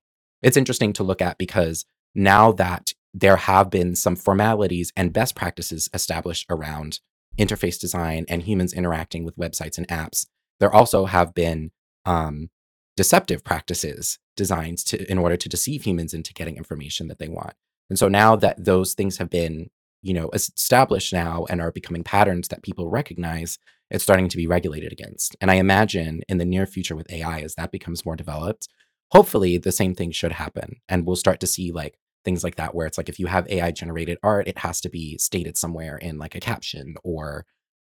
[0.45, 5.35] it's interesting to look at because now that there have been some formalities and best
[5.35, 7.01] practices established around
[7.39, 10.27] interface design and humans interacting with websites and apps,
[10.61, 11.71] there also have been
[12.05, 12.51] um,
[12.97, 17.55] deceptive practices designed to in order to deceive humans into getting information that they want.
[17.89, 19.71] And so now that those things have been,
[20.03, 23.59] you know, established now and are becoming patterns that people recognize,
[23.91, 25.37] it's starting to be regulated against.
[25.41, 28.69] And I imagine in the near future with AI, as that becomes more developed,
[29.15, 30.77] hopefully the same thing should happen.
[30.89, 33.49] And we'll start to see like things like that, where it's like if you have
[33.51, 37.47] AI generated art, it has to be stated somewhere in like a caption or,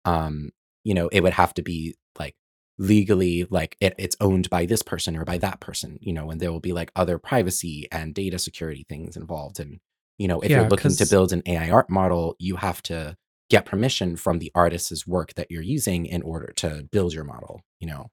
[0.06, 0.52] um,
[0.84, 2.36] you know, it would have to be like
[2.78, 6.40] legally like it, it's owned by this person or by that person, you know, and
[6.40, 9.60] there will be like other privacy and data security things involved.
[9.60, 9.80] And,
[10.18, 13.18] you know, if Yeah, you're looking to build an AI art model, you have to
[13.50, 17.62] get permission from the artist's work that you're using in order to build your model,
[17.80, 18.08] you know.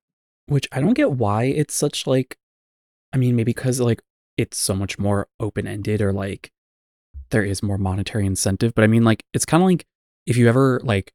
[0.47, 2.39] which i don't get why it's such like
[3.13, 4.03] i mean maybe because like
[4.37, 6.51] it's so much more open-ended or like
[7.31, 9.85] there is more monetary incentive but i mean like it's kind of like
[10.27, 11.13] if you ever like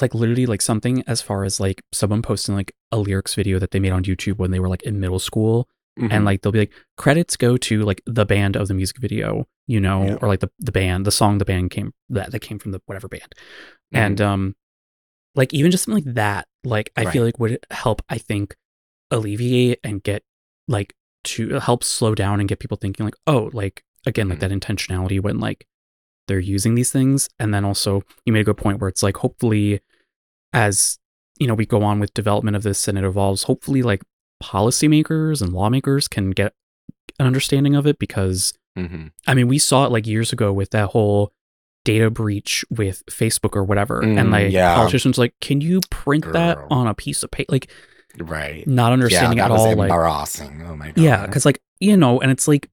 [0.00, 3.70] like literally like something as far as like someone posting like a lyrics video that
[3.70, 6.10] they made on youtube when they were like in middle school Mm-hmm.
[6.10, 9.46] and like they'll be like credits go to like the band of the music video
[9.68, 10.16] you know Yeah.
[10.20, 12.80] or like the, the band the song the band came that that came from the
[12.86, 13.96] whatever band Mm-hmm.
[13.98, 14.56] and um
[15.36, 18.56] like even just something like that like i feel like would help i think
[19.12, 20.24] alleviate and get
[20.68, 20.94] like
[21.24, 24.40] to help slow down and get people thinking like oh like again like Mhm.
[24.42, 25.66] that intentionality when like
[26.28, 29.18] they're using these things and then also you made a good point where it's like
[29.18, 29.80] hopefully
[30.52, 30.98] as
[31.38, 34.02] you know we go on with development of this and it evolves hopefully like
[34.42, 36.52] policymakers and lawmakers can get
[37.18, 39.12] an understanding of it because Mhm.
[39.26, 41.32] I mean, we saw it like years ago with that whole
[41.84, 44.02] data breach with Facebook or whatever.
[44.02, 44.74] Mm, and like yeah.
[44.74, 47.52] politicians like, can you print that on a piece of paper?
[47.52, 47.70] Like
[48.18, 48.66] Right.
[48.66, 49.64] not understanding yeah, at all.
[49.74, 50.62] Like embarrassing.
[50.66, 50.98] oh my god.
[50.98, 52.68] yeah, because like you know, and it's like,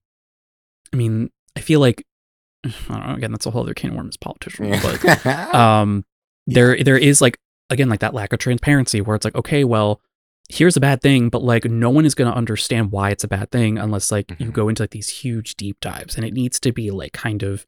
[0.92, 2.04] I mean, I feel like
[2.64, 3.14] I don't know.
[3.14, 4.82] Again, that's a whole other can of worms, politicians.
[4.82, 6.04] But um,
[6.46, 7.38] there there is like
[7.70, 10.00] again like that lack of transparency where it's like, okay, well,
[10.48, 13.28] here's a bad thing, but like no one is going to understand why it's a
[13.28, 14.52] bad thing unless like you Mhm.
[14.52, 17.66] go into like these huge deep dives, and it needs to be like kind of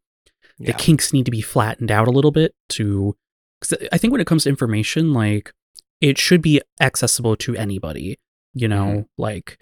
[0.61, 3.17] the kinks need to be flattened out a little bit to
[3.61, 5.53] because i think when it comes to information like
[6.01, 8.19] it should be accessible to anybody
[8.55, 9.03] you know Mm-hmm.
[9.23, 9.59] like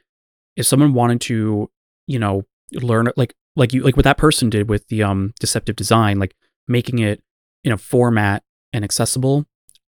[0.57, 1.71] if someone wanted to
[2.07, 5.77] you know learn like like you like what that person did with the um deceptive
[5.77, 6.35] design like
[6.69, 7.23] making it
[7.65, 8.43] in a format
[8.73, 9.47] and accessible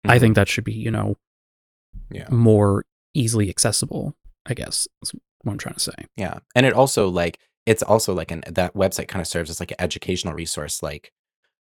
[0.06, 0.20] i Mhm.
[0.20, 1.16] think that should be you know
[2.12, 2.28] Yeah.
[2.30, 4.16] more easily accessible
[4.46, 5.14] i guess is
[5.44, 6.40] what i'm trying to say Yeah.
[6.56, 9.72] And it also like it's also like an that website kind of serves as like
[9.72, 11.12] an educational resource like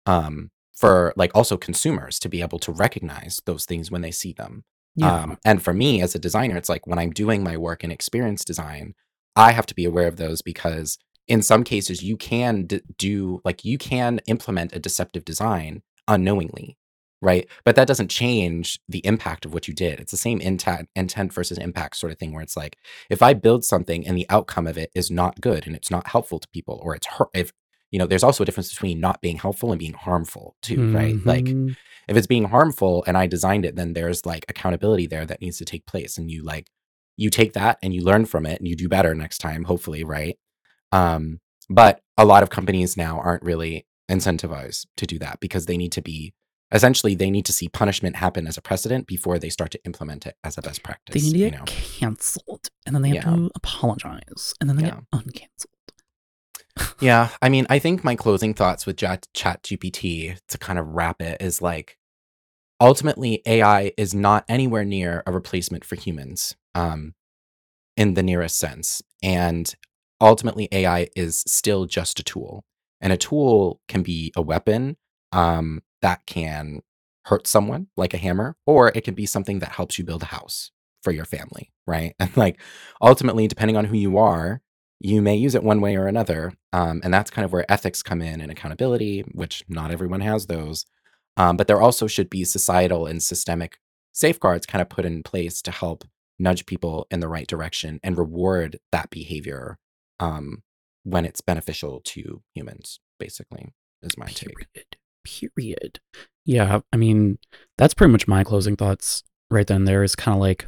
[0.06, 4.32] um for like also consumers to be able to recognize those things when they see
[4.32, 4.64] them.
[4.94, 5.22] Yeah.
[5.22, 7.90] Um, and for me as a designer, it's like when I'm doing my work in
[7.90, 8.94] experience design,
[9.34, 10.96] I have to be aware of those because
[11.26, 16.76] in some cases you can d- do like you can implement a deceptive design unknowingly,
[17.20, 17.48] right?
[17.64, 19.98] But that doesn't change the impact of what you did.
[19.98, 22.76] It's the same intent intent versus impact sort of thing where it's like
[23.10, 26.09] if I build something and the outcome of it is not good and it's not
[26.09, 27.52] helpful to people or it's hurt if
[27.90, 31.16] you know, there's also a difference between not being helpful and being harmful too, right?
[31.24, 31.77] Like Mhm.
[32.09, 35.59] if it's being harmful and I designed it, then there's like accountability there that needs
[35.59, 36.19] to take place.
[36.19, 36.69] And you like,
[37.16, 40.05] you take that and you learn from it and you do better next time, hopefully,
[40.05, 40.39] right?
[40.93, 41.40] Um,
[41.70, 45.93] but a lot of companies now aren't really incentivized to do that because they need
[45.93, 46.32] to be
[46.73, 50.27] essentially they need to see punishment happen as a precedent before they start to implement
[50.27, 51.15] it as a best practice.
[51.15, 51.65] they need to you get know?
[51.66, 53.23] canceled, and then they have Yeah.
[53.36, 54.90] to apologize, and then they Yeah.
[54.97, 55.66] get uncanceled.
[57.00, 61.22] Yeah, I mean, I think my closing thoughts with Chat GPT to kind of wrap
[61.22, 61.96] it is like
[62.80, 67.14] ultimately AI is not anywhere near a replacement for humans um,
[67.96, 69.02] in the nearest sense.
[69.22, 69.74] And
[70.20, 72.64] ultimately, AI is still just a tool.
[73.00, 74.96] And a tool can be a weapon
[75.32, 76.80] um, that can
[77.26, 80.26] hurt someone, like a hammer, or it can be something that helps you build a
[80.26, 80.72] house
[81.02, 82.14] for your family, right?
[82.20, 82.60] And like
[83.00, 84.62] ultimately, depending on who you are,
[85.01, 86.53] you may use it one way or another.
[86.73, 90.47] Um, and that's kind of where ethics come in and accountability, which not everyone has
[90.47, 90.85] those.
[91.37, 93.79] Um, but there also should be societal and systemic
[94.12, 96.05] safeguards kind of put in place to help
[96.39, 99.79] nudge people in the right direction and reward that behavior
[100.20, 100.62] um,
[101.05, 103.73] when it's beneficial to humans, basically,
[104.03, 104.55] is my take.
[104.55, 104.97] Period.
[105.25, 106.01] Period.
[106.45, 107.39] Yeah, I mean,
[107.77, 109.85] that's pretty much my closing thoughts right then.
[109.85, 110.66] There is kind of like,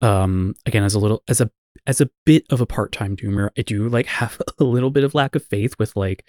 [0.00, 1.50] um, again, as a little, as a,
[1.86, 5.14] as a bit of a part-time doomer, I do like have a little bit of
[5.14, 6.24] lack of faith with like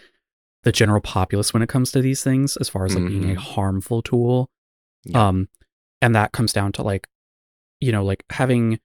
[0.64, 3.36] the general populace when it comes to these things, as far as like being a
[3.36, 3.38] Mhm.
[3.38, 4.50] harmful tool.
[5.04, 5.28] Yeah.
[5.28, 5.48] Um,
[6.02, 7.08] and that comes down to like,
[7.80, 8.80] you know, like having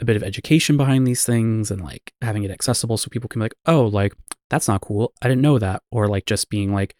[0.00, 3.38] a bit of education behind these things and like having it accessible so people can
[3.38, 4.12] be like, oh, like
[4.50, 5.12] that's not cool.
[5.22, 5.82] I didn't know that.
[5.92, 6.96] Or like just being like,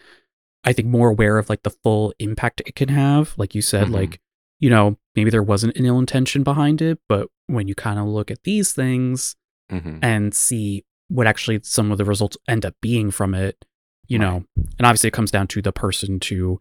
[0.63, 3.35] I think more aware of like the full impact it can have.
[3.37, 3.93] Like you said, Mhm.
[3.95, 4.21] like,
[4.61, 8.07] you know, maybe there wasn't an ill intention behind it, but when you kind of
[8.07, 9.37] look at these things
[9.71, 9.99] Mhm.
[10.03, 13.65] and see what actually some of the results end up being from it,
[14.09, 14.25] you Right.
[14.27, 14.45] know,
[14.79, 16.61] and obviously it comes down to the person to,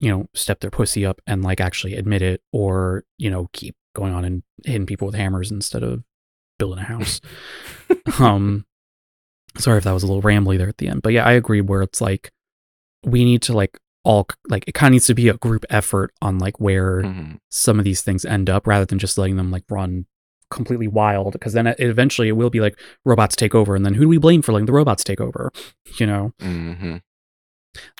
[0.00, 3.74] you know, step their pussy up and like actually admit it or, you know, keep
[3.94, 6.04] going on and hitting people with hammers instead of
[6.58, 7.20] building a house.
[8.20, 8.64] um
[9.56, 11.02] sorry if that was a little rambly there at the end.
[11.02, 12.30] But yeah, I agree where it's like
[13.04, 16.12] we need to like all like it kind of needs to be a group effort
[16.22, 17.38] on like where Mhm.
[17.50, 20.06] some of these things end up rather than just letting them like run
[20.50, 23.94] completely wild because then it, eventually it will be like robots take over and then
[23.94, 25.50] who do we blame for letting the robots take over
[25.98, 27.02] you know Mhm.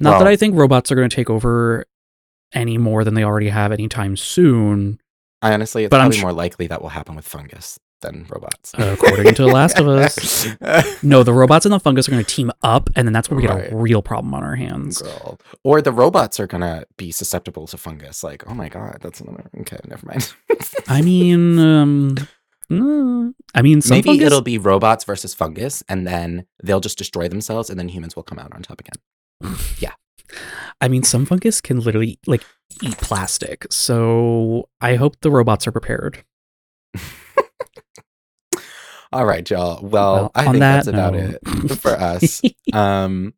[0.00, 1.84] not that i think robots are going to take over
[2.54, 4.98] any more than they already have anytime soon
[5.42, 8.26] I honestly, it's But I'm probably sh- more likely that will happen with fungus than
[8.28, 8.72] robots.
[8.74, 10.46] According to The Last of Us.
[11.02, 13.36] no the robots and the fungus are going to team up and then that's where
[13.36, 13.72] we get Right.
[13.72, 15.38] a real problem on our hands Girl.
[15.64, 18.22] Or the robots are gonna be susceptible to fungus.
[18.22, 19.50] Like, oh my god, that's another.
[19.60, 20.32] Okay, never mind.
[20.88, 22.14] i mean um
[22.70, 26.98] mm, i mean some Maybe fungus, it'll be robots versus fungus, and then they'll just
[26.98, 29.56] destroy themselves, and then humans will come out on top again.
[29.78, 29.92] Yeah.
[30.80, 32.44] I mean, some fungus can literally like
[32.82, 33.66] eat plastic.
[33.72, 36.22] So I hope the robots are prepared.
[39.12, 39.80] All right, y'all.
[39.82, 42.42] Well, Well, I think that that's about note- it for us.
[42.74, 43.32] um,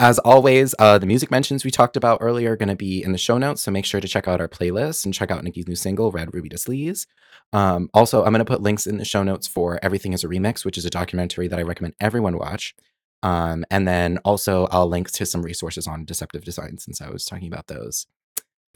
[0.00, 3.12] as always, uh, the music mentions we talked about earlier are going to be in
[3.12, 5.68] the show notes, so make sure to check out our playlist and check out Nicki's
[5.68, 7.06] new single, Red Ruby Da Sleeze.
[7.52, 10.28] Um, also, I'm going to put links in the show notes for Everything is a
[10.28, 12.74] Remix, which is a documentary that I recommend everyone watch.
[13.22, 17.24] Um, and then also, I'll link to some resources on deceptive design since I was
[17.24, 18.06] talking about those.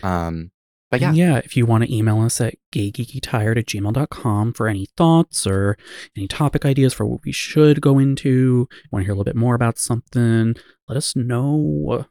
[0.03, 0.53] Um,
[0.91, 4.69] but yeah, And yeah, if you want to email us at gaygeekytired at gmail.com for
[4.69, 5.77] any thoughts or
[6.17, 9.37] any topic ideas for what we should go into, want to hear a little bit
[9.37, 10.57] more about something,
[10.89, 12.07] let us know.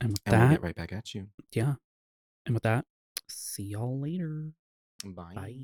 [0.00, 1.28] And with and we'll that, get right back at you.
[1.52, 1.74] yeah.
[2.44, 2.84] And with that,
[3.28, 4.50] see y'all later.
[5.04, 5.32] Bye.
[5.34, 5.54] Bye.